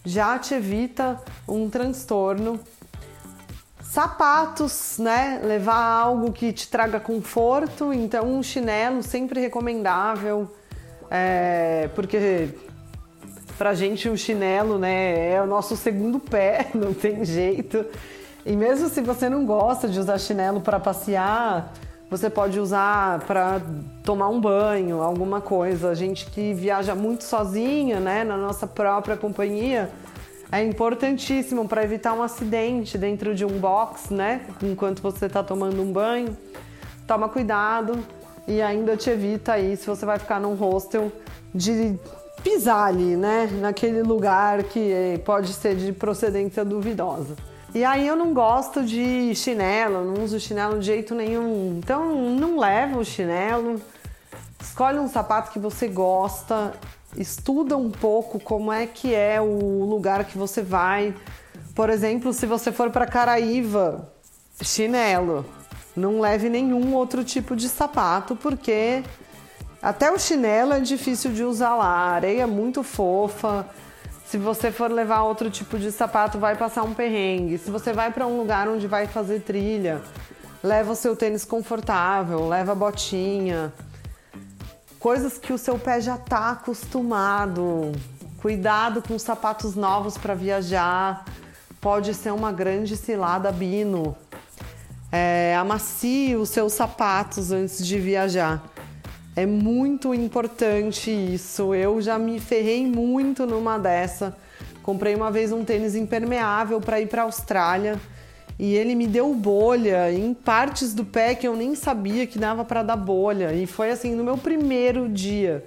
já 0.04 0.38
te 0.38 0.54
evita 0.54 1.21
um 1.49 1.68
transtorno 1.68 2.61
Sapatos, 3.90 4.99
né? 4.99 5.40
Levar 5.43 5.76
algo 5.76 6.33
que 6.33 6.52
te 6.52 6.69
traga 6.69 7.00
conforto, 7.00 7.93
então 7.93 8.26
um 8.26 8.43
chinelo 8.43 9.02
sempre 9.02 9.40
recomendável, 9.40 10.50
é, 11.11 11.88
porque 11.95 12.50
pra 13.57 13.75
gente 13.75 14.09
o 14.09 14.16
chinelo, 14.16 14.78
né, 14.78 15.33
é 15.33 15.43
o 15.43 15.47
nosso 15.47 15.76
segundo 15.76 16.19
pé, 16.19 16.69
não 16.75 16.93
tem 16.93 17.25
jeito. 17.25 17.85
E 18.45 18.55
mesmo 18.55 18.88
se 18.88 19.00
você 19.00 19.28
não 19.28 19.45
gosta 19.47 19.88
de 19.88 19.99
usar 19.99 20.19
chinelo 20.19 20.61
para 20.61 20.78
passear, 20.78 21.73
você 22.09 22.31
pode 22.31 22.61
usar 22.61 23.21
para 23.21 23.61
tomar 24.05 24.28
um 24.28 24.40
banho, 24.40 25.02
alguma 25.02 25.40
coisa. 25.40 25.90
A 25.90 25.95
gente 25.95 26.26
que 26.26 26.55
viaja 26.55 26.95
muito 26.95 27.25
sozinha, 27.25 27.99
né, 27.99 28.23
na 28.23 28.37
nossa 28.37 28.66
própria 28.66 29.16
companhia, 29.16 29.90
é 30.50 30.62
importantíssimo 30.62 31.67
para 31.67 31.83
evitar 31.83 32.12
um 32.12 32.23
acidente 32.23 32.97
dentro 32.97 33.35
de 33.35 33.45
um 33.45 33.59
box, 33.59 34.12
né, 34.12 34.43
enquanto 34.62 35.03
você 35.03 35.26
está 35.26 35.43
tomando 35.43 35.83
um 35.83 35.93
banho. 35.93 36.37
Toma 37.07 37.29
cuidado 37.29 37.99
e 38.47 38.62
ainda 38.62 38.97
te 38.97 39.11
evita 39.11 39.55
aí 39.55 39.76
se 39.76 39.87
você 39.87 40.07
vai 40.07 40.19
ficar 40.19 40.41
num 40.41 40.55
hostel 40.55 41.11
de 41.55 41.99
pisar 42.43 42.88
ali, 42.88 43.17
né, 43.17 43.49
naquele 43.61 44.03
lugar 44.03 44.62
que 44.65 45.21
pode 45.25 45.53
ser 45.53 45.75
de 45.75 45.93
procedência 45.93 46.65
duvidosa. 46.65 47.35
E 47.75 47.85
aí 47.85 48.07
eu 48.07 48.17
não 48.17 48.33
gosto 48.33 48.85
de 48.85 49.35
chinelo, 49.35 50.05
não 50.05 50.25
uso 50.25 50.41
chinelo 50.41 50.79
de 50.79 50.87
jeito 50.87 51.15
nenhum. 51.15 51.79
Então 51.79 52.15
não 52.15 52.59
leva 52.59 52.99
o 52.99 53.05
chinelo, 53.05 53.81
escolhe 54.61 54.99
um 54.99 55.09
sapato 55.09 55.50
que 55.50 55.59
você 55.59 55.88
gosta, 55.88 56.73
estuda 57.17 57.77
um 57.77 57.91
pouco 57.91 58.39
como 58.39 58.73
é 58.73 58.87
que 58.87 59.15
é 59.15 59.41
o 59.41 59.85
lugar 59.85 60.25
que 60.25 60.37
você 60.37 60.63
vai. 60.63 61.15
Por 61.75 61.91
exemplo, 61.91 62.33
se 62.33 62.47
você 62.47 62.73
for 62.73 62.91
para 62.91 63.07
Caraíva, 63.07 64.13
chinelo. 64.63 65.45
Não 65.95 66.21
leve 66.21 66.49
nenhum 66.49 66.95
outro 66.95 67.25
tipo 67.25 67.57
de 67.57 67.69
sapato, 67.69 68.37
porque 68.37 69.03
até 69.81 70.13
o 70.13 70.19
chinelo 70.19 70.75
é 70.75 70.81
difícil 70.81 71.33
de 71.33 71.43
usar 71.43 71.75
lá. 71.75 71.87
A 71.87 72.11
areia 72.11 72.43
é 72.43 72.47
muito 72.47 72.83
fofa 72.83 73.67
se 74.27 74.39
você 74.39 74.73
for 74.73 74.91
levar 74.91 75.23
outro 75.23 75.49
tipo 75.49 75.79
de 75.79 75.93
sapato, 75.93 76.37
vai 76.37 76.57
passar 76.57 76.83
um 76.83 76.93
perrengue. 76.93 77.59
Se 77.59 77.71
você 77.71 77.93
vai 77.93 78.11
para 78.11 78.27
um 78.27 78.37
lugar 78.39 78.69
onde 78.69 78.89
vai 78.89 79.07
fazer 79.07 79.41
trilha, 79.41 80.03
leva 80.65 80.93
o 80.93 80.97
seu 80.97 81.15
tênis 81.15 81.45
confortável, 81.45 82.49
leva 82.49 82.73
a 82.73 82.75
botinha. 82.75 83.73
Coisas 85.07 85.39
que 85.39 85.53
o 85.53 85.57
seu 85.57 85.79
pé 85.79 86.01
já 86.01 86.17
está 86.17 86.51
acostumado. 86.51 87.93
Cuidado 88.43 89.01
com 89.01 89.17
sapatos 89.21 89.77
novos 89.77 90.19
para 90.19 90.35
viajar. 90.35 91.25
Pode 91.81 92.13
ser 92.13 92.33
uma 92.33 92.51
grande 92.51 92.97
cilada 92.97 93.53
bino. 93.53 94.17
É, 95.13 95.55
amacie 95.57 96.35
os 96.35 96.49
seus 96.49 96.73
sapatos 96.73 97.53
antes 97.53 97.87
de 97.87 98.01
viajar. 98.01 98.61
É 99.37 99.47
muito 99.47 100.13
importante 100.13 101.09
isso. 101.09 101.73
Eu 101.73 102.03
já 102.03 102.19
me 102.19 102.41
ferrei 102.41 102.85
muito 102.85 103.47
numa 103.47 103.79
dessa. 103.79 104.37
Comprei 104.83 105.15
uma 105.15 105.31
vez 105.31 105.53
um 105.53 105.65
tênis 105.65 105.95
impermeável 105.95 106.81
para 106.81 107.01
ir 107.01 107.07
para 107.07 107.23
a 107.23 107.27
Austrália 107.27 107.97
e 108.59 108.75
ele 108.75 108.95
me 108.95 109.07
deu 109.07 109.35
bolha 109.35 110.11
em 110.11 110.33
partes 110.33 110.95
do 110.95 111.05
pé 111.05 111.35
que 111.35 111.47
eu 111.47 111.55
nem 111.55 111.75
sabia 111.75 112.27
que 112.27 112.39
dava 112.39 112.65
para 112.65 112.83
dar 112.83 112.97
bolha. 112.97 113.53
E 113.53 113.67
foi 113.67 113.91
assim 113.91 114.15
no 114.15 114.25
meu 114.25 114.39
primeiro 114.39 115.09
dia. 115.09 115.65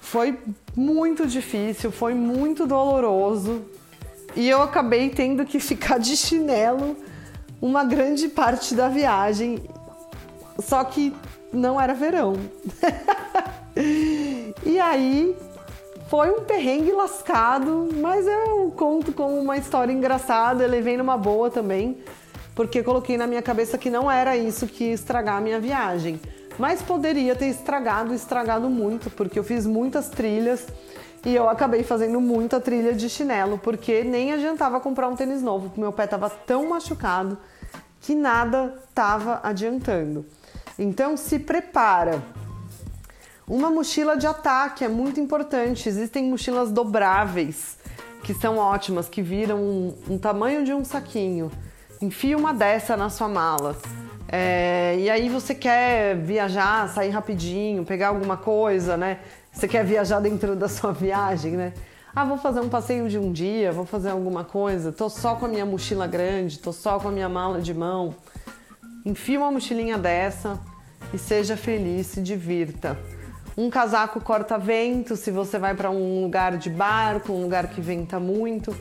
Foi 0.00 0.38
muito 0.74 1.26
difícil, 1.26 1.92
foi 1.92 2.12
muito 2.12 2.66
doloroso. 2.66 3.62
E 4.34 4.48
eu 4.48 4.62
acabei 4.62 5.10
tendo 5.10 5.44
que 5.44 5.60
ficar 5.60 5.98
de 5.98 6.16
chinelo 6.16 6.96
uma 7.62 7.84
grande 7.84 8.28
parte 8.28 8.74
da 8.74 8.88
viagem. 8.88 9.62
Só 10.58 10.82
que 10.82 11.14
não 11.52 11.80
era 11.80 11.94
verão. 11.94 12.34
e 14.64 14.78
aí 14.80 15.36
foi 16.08 16.30
um 16.30 16.44
perrengue 16.44 16.92
lascado, 16.92 17.88
mas 17.96 18.26
eu 18.26 18.72
conto 18.76 19.12
como 19.12 19.38
uma 19.38 19.56
história 19.56 19.92
engraçada, 19.92 20.62
eu 20.62 20.68
levei 20.68 20.96
numa 20.96 21.18
boa 21.18 21.50
também, 21.50 21.98
porque 22.54 22.82
coloquei 22.82 23.16
na 23.16 23.26
minha 23.26 23.42
cabeça 23.42 23.76
que 23.76 23.90
não 23.90 24.10
era 24.10 24.36
isso 24.36 24.66
que 24.66 24.84
ia 24.84 24.94
estragar 24.94 25.36
a 25.36 25.40
minha 25.40 25.58
viagem. 25.58 26.20
Mas 26.58 26.80
poderia 26.80 27.34
ter 27.34 27.46
estragado, 27.46 28.14
estragado 28.14 28.70
muito, 28.70 29.10
porque 29.10 29.38
eu 29.38 29.44
fiz 29.44 29.66
muitas 29.66 30.08
trilhas 30.08 30.66
e 31.24 31.34
eu 31.34 31.48
acabei 31.48 31.82
fazendo 31.82 32.20
muita 32.20 32.60
trilha 32.60 32.94
de 32.94 33.10
chinelo, 33.10 33.58
porque 33.58 34.04
nem 34.04 34.32
adiantava 34.32 34.80
comprar 34.80 35.08
um 35.08 35.16
tênis 35.16 35.42
novo, 35.42 35.66
porque 35.66 35.80
meu 35.80 35.92
pé 35.92 36.04
estava 36.04 36.30
tão 36.30 36.68
machucado 36.68 37.36
que 38.00 38.14
nada 38.14 38.80
estava 38.88 39.40
adiantando. 39.42 40.24
Então 40.78 41.16
se 41.16 41.38
prepara. 41.38 42.22
Uma 43.48 43.70
mochila 43.70 44.16
de 44.16 44.26
ataque 44.26 44.84
é 44.84 44.88
muito 44.88 45.20
importante. 45.20 45.88
Existem 45.88 46.28
mochilas 46.28 46.72
dobráveis 46.72 47.78
que 48.24 48.34
são 48.34 48.58
ótimas, 48.58 49.08
que 49.08 49.22
viram 49.22 49.58
um, 49.58 49.94
um 50.10 50.18
tamanho 50.18 50.64
de 50.64 50.74
um 50.74 50.84
saquinho. 50.84 51.48
Enfia 52.02 52.36
uma 52.36 52.52
dessa 52.52 52.96
na 52.96 53.08
sua 53.08 53.28
mala. 53.28 53.76
É, 54.28 54.96
e 54.98 55.08
aí 55.08 55.28
você 55.28 55.54
quer 55.54 56.16
viajar, 56.16 56.88
sair 56.88 57.10
rapidinho, 57.10 57.84
pegar 57.84 58.08
alguma 58.08 58.36
coisa, 58.36 58.96
né? 58.96 59.20
Você 59.52 59.68
quer 59.68 59.84
viajar 59.84 60.18
dentro 60.18 60.56
da 60.56 60.68
sua 60.68 60.90
viagem, 60.92 61.52
né? 61.52 61.72
Ah, 62.12 62.24
vou 62.24 62.38
fazer 62.38 62.58
um 62.58 62.68
passeio 62.68 63.08
de 63.08 63.16
um 63.16 63.30
dia, 63.30 63.70
vou 63.70 63.86
fazer 63.86 64.10
alguma 64.10 64.42
coisa, 64.42 64.90
tô 64.90 65.08
só 65.08 65.36
com 65.36 65.46
a 65.46 65.48
minha 65.48 65.64
mochila 65.64 66.08
grande, 66.08 66.58
tô 66.58 66.72
só 66.72 66.98
com 66.98 67.08
a 67.08 67.12
minha 67.12 67.28
mala 67.28 67.60
de 67.60 67.72
mão. 67.72 68.12
Enfia 69.04 69.38
uma 69.38 69.52
mochilinha 69.52 69.96
dessa 69.96 70.58
e 71.14 71.18
seja 71.18 71.56
feliz, 71.56 72.08
se 72.08 72.20
divirta. 72.20 72.98
Um 73.56 73.70
casaco 73.70 74.20
corta-vento 74.20 75.16
se 75.16 75.30
você 75.30 75.58
vai 75.58 75.74
para 75.74 75.90
um 75.90 76.22
lugar 76.22 76.58
de 76.58 76.68
barco, 76.68 77.32
um 77.32 77.40
lugar 77.40 77.68
que 77.68 77.80
venta 77.80 78.20
muito. 78.20 78.76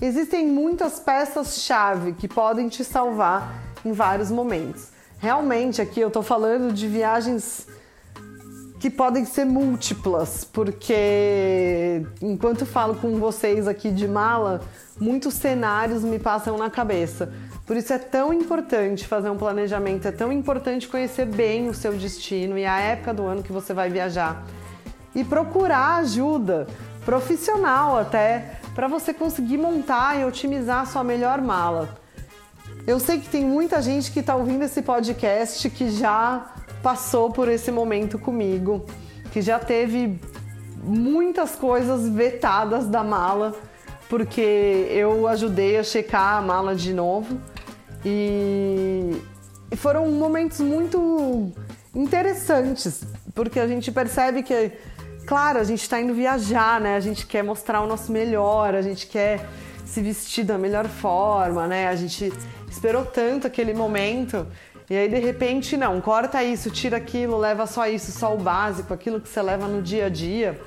Existem 0.00 0.46
muitas 0.46 1.00
peças-chave 1.00 2.12
que 2.12 2.28
podem 2.28 2.68
te 2.68 2.84
salvar 2.84 3.52
em 3.84 3.90
vários 3.90 4.30
momentos. 4.30 4.90
Realmente, 5.18 5.82
aqui 5.82 6.00
eu 6.00 6.06
estou 6.06 6.22
falando 6.22 6.72
de 6.72 6.86
viagens 6.86 7.66
que 8.78 8.88
podem 8.88 9.24
ser 9.24 9.44
múltiplas, 9.44 10.44
porque 10.44 12.04
enquanto 12.20 12.64
falo 12.64 12.94
com 12.94 13.16
vocês 13.18 13.66
aqui 13.66 13.90
de 13.90 14.06
mala, 14.06 14.60
muitos 15.00 15.34
cenários 15.34 16.04
me 16.04 16.18
passam 16.20 16.56
na 16.56 16.70
cabeça. 16.70 17.32
Por 17.66 17.76
isso 17.76 17.92
é 17.92 17.98
tão 17.98 18.32
importante 18.32 19.06
fazer 19.06 19.30
um 19.30 19.36
planejamento, 19.36 20.08
é 20.08 20.12
tão 20.12 20.32
importante 20.32 20.88
conhecer 20.88 21.26
bem 21.26 21.68
o 21.68 21.74
seu 21.74 21.92
destino 21.92 22.58
e 22.58 22.66
a 22.66 22.78
época 22.80 23.14
do 23.14 23.24
ano 23.24 23.42
que 23.42 23.52
você 23.52 23.72
vai 23.72 23.88
viajar. 23.88 24.44
E 25.14 25.22
procurar 25.22 25.96
ajuda 25.96 26.66
profissional 27.04 27.98
até 27.98 28.58
para 28.74 28.88
você 28.88 29.14
conseguir 29.14 29.58
montar 29.58 30.18
e 30.18 30.24
otimizar 30.24 30.80
a 30.80 30.86
sua 30.86 31.04
melhor 31.04 31.40
mala. 31.40 32.00
Eu 32.84 32.98
sei 32.98 33.20
que 33.20 33.28
tem 33.28 33.44
muita 33.44 33.80
gente 33.80 34.10
que 34.10 34.20
está 34.20 34.34
ouvindo 34.34 34.64
esse 34.64 34.82
podcast 34.82 35.70
que 35.70 35.90
já 35.90 36.52
passou 36.82 37.30
por 37.30 37.48
esse 37.48 37.70
momento 37.70 38.18
comigo, 38.18 38.84
que 39.30 39.40
já 39.40 39.58
teve 39.58 40.18
muitas 40.82 41.54
coisas 41.54 42.08
vetadas 42.08 42.88
da 42.88 43.04
mala, 43.04 43.54
porque 44.12 44.88
eu 44.90 45.26
ajudei 45.26 45.78
a 45.78 45.82
checar 45.82 46.36
a 46.36 46.42
mala 46.42 46.74
de 46.74 46.92
novo 46.92 47.40
e, 48.04 49.10
foram 49.76 50.06
momentos 50.10 50.60
muito 50.60 51.50
interessantes, 51.94 53.04
porque 53.34 53.58
a 53.58 53.66
gente 53.66 53.90
percebe 53.90 54.42
que, 54.42 54.70
claro, 55.26 55.58
a 55.60 55.64
gente 55.64 55.80
está 55.80 55.98
indo 55.98 56.12
viajar, 56.12 56.78
né? 56.78 56.94
A 56.94 57.00
gente 57.00 57.26
quer 57.26 57.42
mostrar 57.42 57.80
o 57.80 57.86
nosso 57.86 58.12
melhor, 58.12 58.74
a 58.74 58.82
gente 58.82 59.06
quer 59.06 59.48
se 59.86 60.02
vestir 60.02 60.44
da 60.44 60.58
melhor 60.58 60.86
forma, 60.88 61.66
né? 61.66 61.88
A 61.88 61.96
gente 61.96 62.30
esperou 62.70 63.06
tanto 63.06 63.46
aquele 63.46 63.72
momento 63.72 64.46
e 64.90 64.94
aí 64.94 65.08
de 65.08 65.20
repente 65.20 65.74
não, 65.74 66.02
corta 66.02 66.44
isso, 66.44 66.70
tira 66.70 66.98
aquilo, 66.98 67.38
leva 67.38 67.66
só 67.66 67.88
isso, 67.88 68.12
só 68.12 68.34
o 68.34 68.36
básico, 68.36 68.92
aquilo 68.92 69.22
que 69.22 69.28
você 69.30 69.40
leva 69.40 69.66
no 69.66 69.80
dia 69.80 70.04
a 70.04 70.10
dia. 70.10 70.60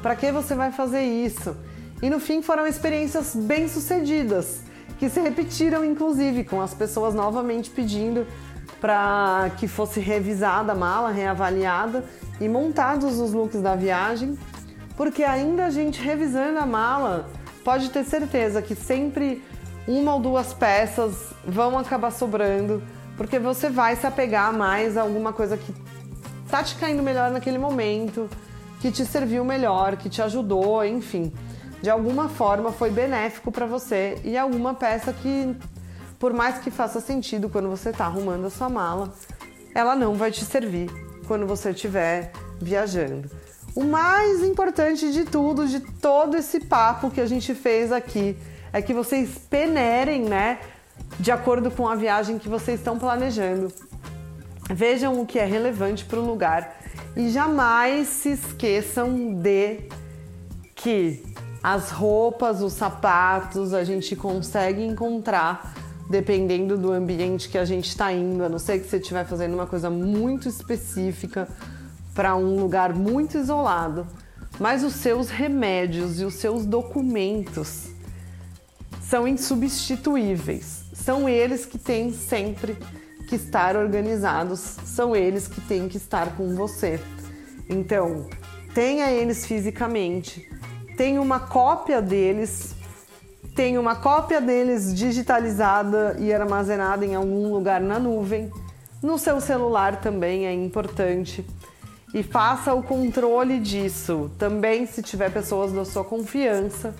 Para 0.00 0.14
que 0.14 0.30
você 0.30 0.54
vai 0.54 0.70
fazer 0.70 1.02
isso? 1.02 1.56
E 2.04 2.10
no 2.10 2.20
fim 2.20 2.42
foram 2.42 2.66
experiências 2.66 3.34
bem 3.34 3.66
sucedidas 3.66 4.60
que 4.98 5.08
se 5.08 5.18
repetiram 5.20 5.82
inclusive 5.82 6.44
com 6.44 6.60
as 6.60 6.74
pessoas 6.74 7.14
novamente 7.14 7.70
pedindo 7.70 8.26
para 8.78 9.50
que 9.56 9.66
fosse 9.66 10.00
revisada 10.00 10.72
a 10.72 10.74
mala, 10.74 11.10
reavaliada 11.10 12.04
e 12.38 12.46
montados 12.46 13.18
os 13.18 13.32
looks 13.32 13.62
da 13.62 13.74
viagem, 13.74 14.38
porque 14.98 15.24
ainda 15.24 15.64
a 15.64 15.70
gente 15.70 15.98
revisando 15.98 16.58
a 16.58 16.66
mala, 16.66 17.26
pode 17.64 17.88
ter 17.88 18.04
certeza 18.04 18.60
que 18.60 18.74
sempre 18.74 19.42
uma 19.88 20.16
ou 20.16 20.20
duas 20.20 20.52
peças 20.52 21.32
vão 21.46 21.78
acabar 21.78 22.10
sobrando, 22.10 22.82
porque 23.16 23.38
você 23.38 23.70
vai 23.70 23.96
se 23.96 24.06
apegar 24.06 24.52
mais 24.52 24.98
a 24.98 25.00
alguma 25.00 25.32
coisa 25.32 25.56
que 25.56 25.74
tá 26.50 26.62
te 26.62 26.76
caindo 26.76 27.02
melhor 27.02 27.30
naquele 27.30 27.56
momento, 27.56 28.28
que 28.78 28.92
te 28.92 29.06
serviu 29.06 29.42
melhor, 29.42 29.96
que 29.96 30.10
te 30.10 30.20
ajudou, 30.20 30.84
enfim 30.84 31.32
de 31.82 31.90
alguma 31.90 32.28
forma 32.28 32.72
foi 32.72 32.90
benéfico 32.90 33.52
para 33.52 33.66
você 33.66 34.18
e 34.24 34.36
alguma 34.36 34.74
peça 34.74 35.12
que 35.12 35.56
por 36.18 36.32
mais 36.32 36.58
que 36.58 36.70
faça 36.70 37.00
sentido 37.00 37.48
quando 37.48 37.68
você 37.68 37.90
está 37.90 38.06
arrumando 38.06 38.46
a 38.46 38.50
sua 38.50 38.70
mala, 38.70 39.12
ela 39.74 39.94
não 39.94 40.14
vai 40.14 40.30
te 40.30 40.44
servir 40.44 40.90
quando 41.26 41.46
você 41.46 41.70
estiver 41.70 42.32
viajando. 42.60 43.30
O 43.74 43.84
mais 43.84 44.42
importante 44.42 45.12
de 45.12 45.24
tudo, 45.24 45.66
de 45.66 45.80
todo 45.80 46.36
esse 46.36 46.60
papo 46.60 47.10
que 47.10 47.20
a 47.20 47.26
gente 47.26 47.54
fez 47.54 47.92
aqui, 47.92 48.38
é 48.72 48.80
que 48.80 48.94
vocês 48.94 49.36
penerem, 49.50 50.22
né, 50.22 50.60
de 51.18 51.30
acordo 51.30 51.70
com 51.70 51.88
a 51.88 51.94
viagem 51.94 52.38
que 52.38 52.48
vocês 52.48 52.80
estão 52.80 52.98
planejando. 52.98 53.72
Vejam 54.70 55.20
o 55.20 55.26
que 55.26 55.38
é 55.38 55.44
relevante 55.44 56.04
para 56.04 56.18
o 56.18 56.24
lugar 56.24 56.80
e 57.16 57.28
jamais 57.28 58.08
se 58.08 58.30
esqueçam 58.30 59.34
de 59.34 59.88
que 60.74 61.22
as 61.64 61.90
roupas, 61.90 62.60
os 62.60 62.74
sapatos, 62.74 63.72
a 63.72 63.82
gente 63.84 64.14
consegue 64.14 64.84
encontrar 64.84 65.74
dependendo 66.10 66.76
do 66.76 66.92
ambiente 66.92 67.48
que 67.48 67.56
a 67.56 67.64
gente 67.64 67.88
está 67.88 68.12
indo, 68.12 68.44
a 68.44 68.50
não 68.50 68.58
ser 68.58 68.80
que 68.80 68.86
você 68.86 68.98
estiver 68.98 69.24
fazendo 69.24 69.54
uma 69.54 69.66
coisa 69.66 69.88
muito 69.88 70.46
específica 70.46 71.48
para 72.14 72.36
um 72.36 72.60
lugar 72.60 72.92
muito 72.92 73.38
isolado. 73.38 74.06
Mas 74.60 74.84
os 74.84 74.92
seus 74.92 75.30
remédios 75.30 76.20
e 76.20 76.26
os 76.26 76.34
seus 76.34 76.66
documentos 76.66 77.86
são 79.00 79.26
insubstituíveis. 79.26 80.84
São 80.92 81.26
eles 81.26 81.64
que 81.64 81.78
têm 81.78 82.12
sempre 82.12 82.76
que 83.26 83.36
estar 83.36 83.74
organizados, 83.74 84.60
são 84.84 85.16
eles 85.16 85.48
que 85.48 85.62
têm 85.62 85.88
que 85.88 85.96
estar 85.96 86.36
com 86.36 86.54
você. 86.54 87.00
Então, 87.70 88.28
tenha 88.74 89.10
eles 89.10 89.46
fisicamente, 89.46 90.46
tenha 90.96 91.20
uma 91.20 91.40
cópia 91.40 92.00
deles 92.00 92.74
tem 93.54 93.78
uma 93.78 93.94
cópia 93.94 94.40
deles 94.40 94.92
digitalizada 94.92 96.16
e 96.18 96.34
armazenada 96.34 97.06
em 97.06 97.14
algum 97.14 97.52
lugar 97.52 97.80
na 97.80 98.00
nuvem. 98.00 98.50
No 99.00 99.16
seu 99.16 99.40
celular 99.40 100.00
também 100.00 100.46
é 100.46 100.52
importante. 100.52 101.46
E 102.12 102.22
faça 102.22 102.74
o 102.74 102.82
controle 102.82 103.60
disso. 103.60 104.30
Também, 104.38 104.86
se 104.86 105.02
tiver 105.02 105.30
pessoas 105.32 105.72
da 105.72 105.84
sua 105.84 106.04
confiança, 106.04 106.94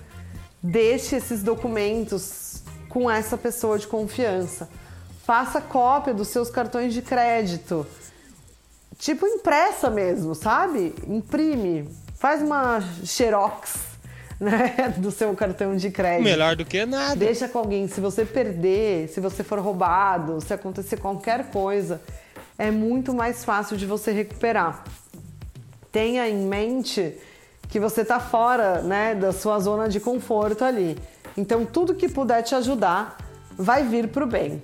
deixe 0.63 1.17
esses 1.17 1.43
documentos 1.43 2.63
com 2.87 3.11
essa 3.11 3.37
pessoa 3.37 3.77
de 3.77 3.87
confiança. 3.87 4.69
Faça 5.25 5.59
cópia 5.59 6.13
dos 6.13 6.29
seus 6.29 6.49
cartões 6.49 6.93
de 6.93 7.01
crédito. 7.01 7.85
Tipo 8.97 9.27
impressa 9.27 9.89
mesmo, 9.89 10.33
sabe? 10.35 10.95
Imprime. 11.05 11.89
Faz 12.15 12.41
uma 12.41 12.81
xerox 13.03 13.75
né, 14.39 14.93
do 14.97 15.11
seu 15.11 15.33
cartão 15.35 15.75
de 15.75 15.91
crédito. 15.91 16.23
Melhor 16.23 16.55
do 16.55 16.65
que 16.65 16.85
nada. 16.85 17.15
Deixa 17.15 17.47
com 17.47 17.59
alguém. 17.59 17.87
Se 17.87 18.01
você 18.01 18.25
perder, 18.25 19.09
se 19.09 19.19
você 19.19 19.43
for 19.43 19.59
roubado, 19.59 20.41
se 20.41 20.53
acontecer 20.53 20.97
qualquer 20.97 21.49
coisa, 21.51 22.01
é 22.57 22.71
muito 22.71 23.13
mais 23.13 23.43
fácil 23.43 23.77
de 23.77 23.85
você 23.85 24.11
recuperar. 24.11 24.83
Tenha 25.91 26.27
em 26.27 26.45
mente 26.47 27.17
que 27.69 27.79
você 27.79 28.01
está 28.01 28.19
fora 28.19 28.81
né, 28.81 29.15
da 29.15 29.31
sua 29.31 29.59
zona 29.59 29.87
de 29.87 29.99
conforto 29.99 30.63
ali. 30.63 30.97
Então, 31.37 31.65
tudo 31.65 31.95
que 31.95 32.07
puder 32.07 32.41
te 32.43 32.55
ajudar 32.55 33.17
vai 33.57 33.83
vir 33.83 34.07
para 34.07 34.23
o 34.23 34.27
bem. 34.27 34.61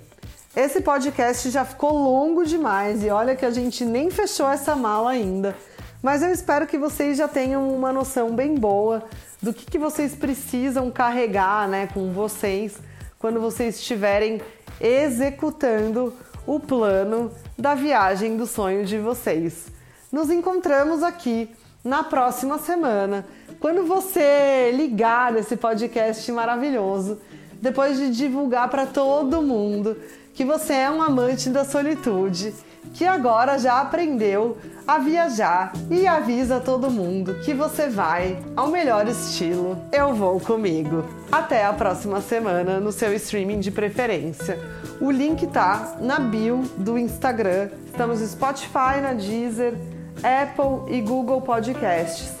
Esse 0.54 0.80
podcast 0.82 1.50
já 1.50 1.64
ficou 1.64 1.92
longo 1.92 2.44
demais 2.44 3.02
e 3.02 3.08
olha 3.08 3.34
que 3.34 3.44
a 3.44 3.50
gente 3.50 3.84
nem 3.84 4.10
fechou 4.10 4.48
essa 4.50 4.76
mala 4.76 5.10
ainda. 5.10 5.56
Mas 6.02 6.20
eu 6.20 6.30
espero 6.32 6.66
que 6.66 6.76
vocês 6.76 7.16
já 7.16 7.28
tenham 7.28 7.72
uma 7.72 7.92
noção 7.92 8.34
bem 8.34 8.56
boa 8.56 9.04
do 9.40 9.54
que, 9.54 9.64
que 9.64 9.78
vocês 9.78 10.16
precisam 10.16 10.90
carregar 10.90 11.68
né, 11.68 11.86
com 11.86 12.12
vocês 12.12 12.76
quando 13.20 13.40
vocês 13.40 13.76
estiverem 13.76 14.42
executando 14.80 16.12
o 16.44 16.58
plano 16.58 17.30
da 17.56 17.76
viagem 17.76 18.36
do 18.36 18.48
sonho 18.48 18.84
de 18.84 18.98
vocês. 18.98 19.68
Nos 20.10 20.28
encontramos 20.28 21.04
aqui 21.04 21.48
na 21.84 22.02
próxima 22.02 22.58
semana, 22.58 23.24
quando 23.60 23.86
você 23.86 24.72
ligar 24.74 25.36
esse 25.36 25.56
podcast 25.56 26.30
maravilhoso, 26.32 27.20
depois 27.60 27.96
de 27.96 28.10
divulgar 28.10 28.68
para 28.68 28.86
todo 28.86 29.40
mundo 29.40 29.96
que 30.34 30.44
você 30.44 30.72
é 30.72 30.90
um 30.90 31.00
amante 31.00 31.48
da 31.48 31.64
solitude 31.64 32.52
que 32.94 33.04
agora 33.04 33.58
já 33.58 33.80
aprendeu 33.80 34.58
a 34.86 34.98
viajar 34.98 35.72
e 35.90 36.06
avisa 36.06 36.60
todo 36.60 36.90
mundo 36.90 37.34
que 37.44 37.54
você 37.54 37.88
vai 37.88 38.38
ao 38.56 38.68
melhor 38.68 39.06
estilo. 39.06 39.78
Eu 39.92 40.14
vou 40.14 40.40
comigo. 40.40 41.04
Até 41.30 41.64
a 41.64 41.72
próxima 41.72 42.20
semana 42.20 42.80
no 42.80 42.92
seu 42.92 43.14
streaming 43.14 43.60
de 43.60 43.70
preferência. 43.70 44.58
O 45.00 45.10
link 45.10 45.46
tá 45.46 45.96
na 46.00 46.18
bio 46.18 46.62
do 46.76 46.98
Instagram. 46.98 47.70
Estamos 47.86 48.20
no 48.20 48.26
Spotify, 48.26 49.00
na 49.00 49.14
Deezer, 49.14 49.74
Apple 50.22 50.94
e 50.94 51.00
Google 51.00 51.40
Podcasts. 51.40 52.32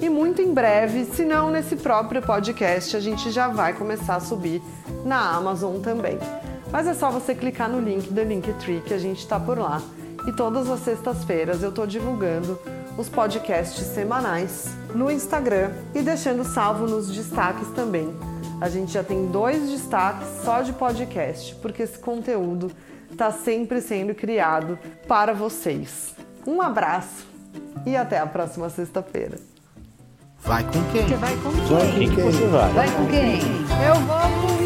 E 0.00 0.10
muito 0.10 0.42
em 0.42 0.52
breve, 0.52 1.06
se 1.06 1.24
não 1.24 1.50
nesse 1.50 1.74
próprio 1.76 2.20
podcast, 2.20 2.96
a 2.96 3.00
gente 3.00 3.30
já 3.30 3.48
vai 3.48 3.72
começar 3.72 4.16
a 4.16 4.20
subir 4.20 4.62
na 5.04 5.36
Amazon 5.36 5.80
também. 5.80 6.18
Mas 6.76 6.86
é 6.86 6.92
só 6.92 7.10
você 7.10 7.34
clicar 7.34 7.70
no 7.70 7.80
link 7.80 8.12
do 8.12 8.22
Linktree 8.22 8.82
que 8.82 8.92
a 8.92 8.98
gente 8.98 9.20
está 9.20 9.40
por 9.40 9.58
lá. 9.58 9.80
E 10.26 10.32
todas 10.32 10.68
as 10.68 10.80
sextas-feiras 10.80 11.62
eu 11.62 11.70
estou 11.70 11.86
divulgando 11.86 12.60
os 12.98 13.08
podcasts 13.08 13.82
semanais 13.82 14.66
no 14.94 15.10
Instagram 15.10 15.70
e 15.94 16.02
deixando 16.02 16.44
salvo 16.44 16.86
nos 16.86 17.10
destaques 17.10 17.70
também. 17.70 18.14
A 18.60 18.68
gente 18.68 18.92
já 18.92 19.02
tem 19.02 19.26
dois 19.28 19.70
destaques 19.70 20.28
só 20.44 20.60
de 20.60 20.74
podcast, 20.74 21.54
porque 21.62 21.82
esse 21.82 21.98
conteúdo 21.98 22.70
está 23.10 23.32
sempre 23.32 23.80
sendo 23.80 24.14
criado 24.14 24.78
para 25.08 25.32
vocês. 25.32 26.14
Um 26.46 26.60
abraço 26.60 27.26
e 27.86 27.96
até 27.96 28.18
a 28.18 28.26
próxima 28.26 28.68
sexta-feira. 28.68 29.38
Vai 30.40 30.62
com 30.62 30.84
quem? 30.92 31.08
Você 31.08 31.14
vai 31.14 31.36
com 31.38 31.52
quem? 31.52 31.62
Vai 31.62 31.86
com 31.86 31.98
quem 31.98 32.10
que 32.10 32.20
você 32.20 32.46
vai? 32.48 32.72
Vai 32.74 32.90
com 32.90 33.06
quem? 33.06 33.40
Eu 33.82 33.94
vou 33.94 34.20
com 34.42 34.56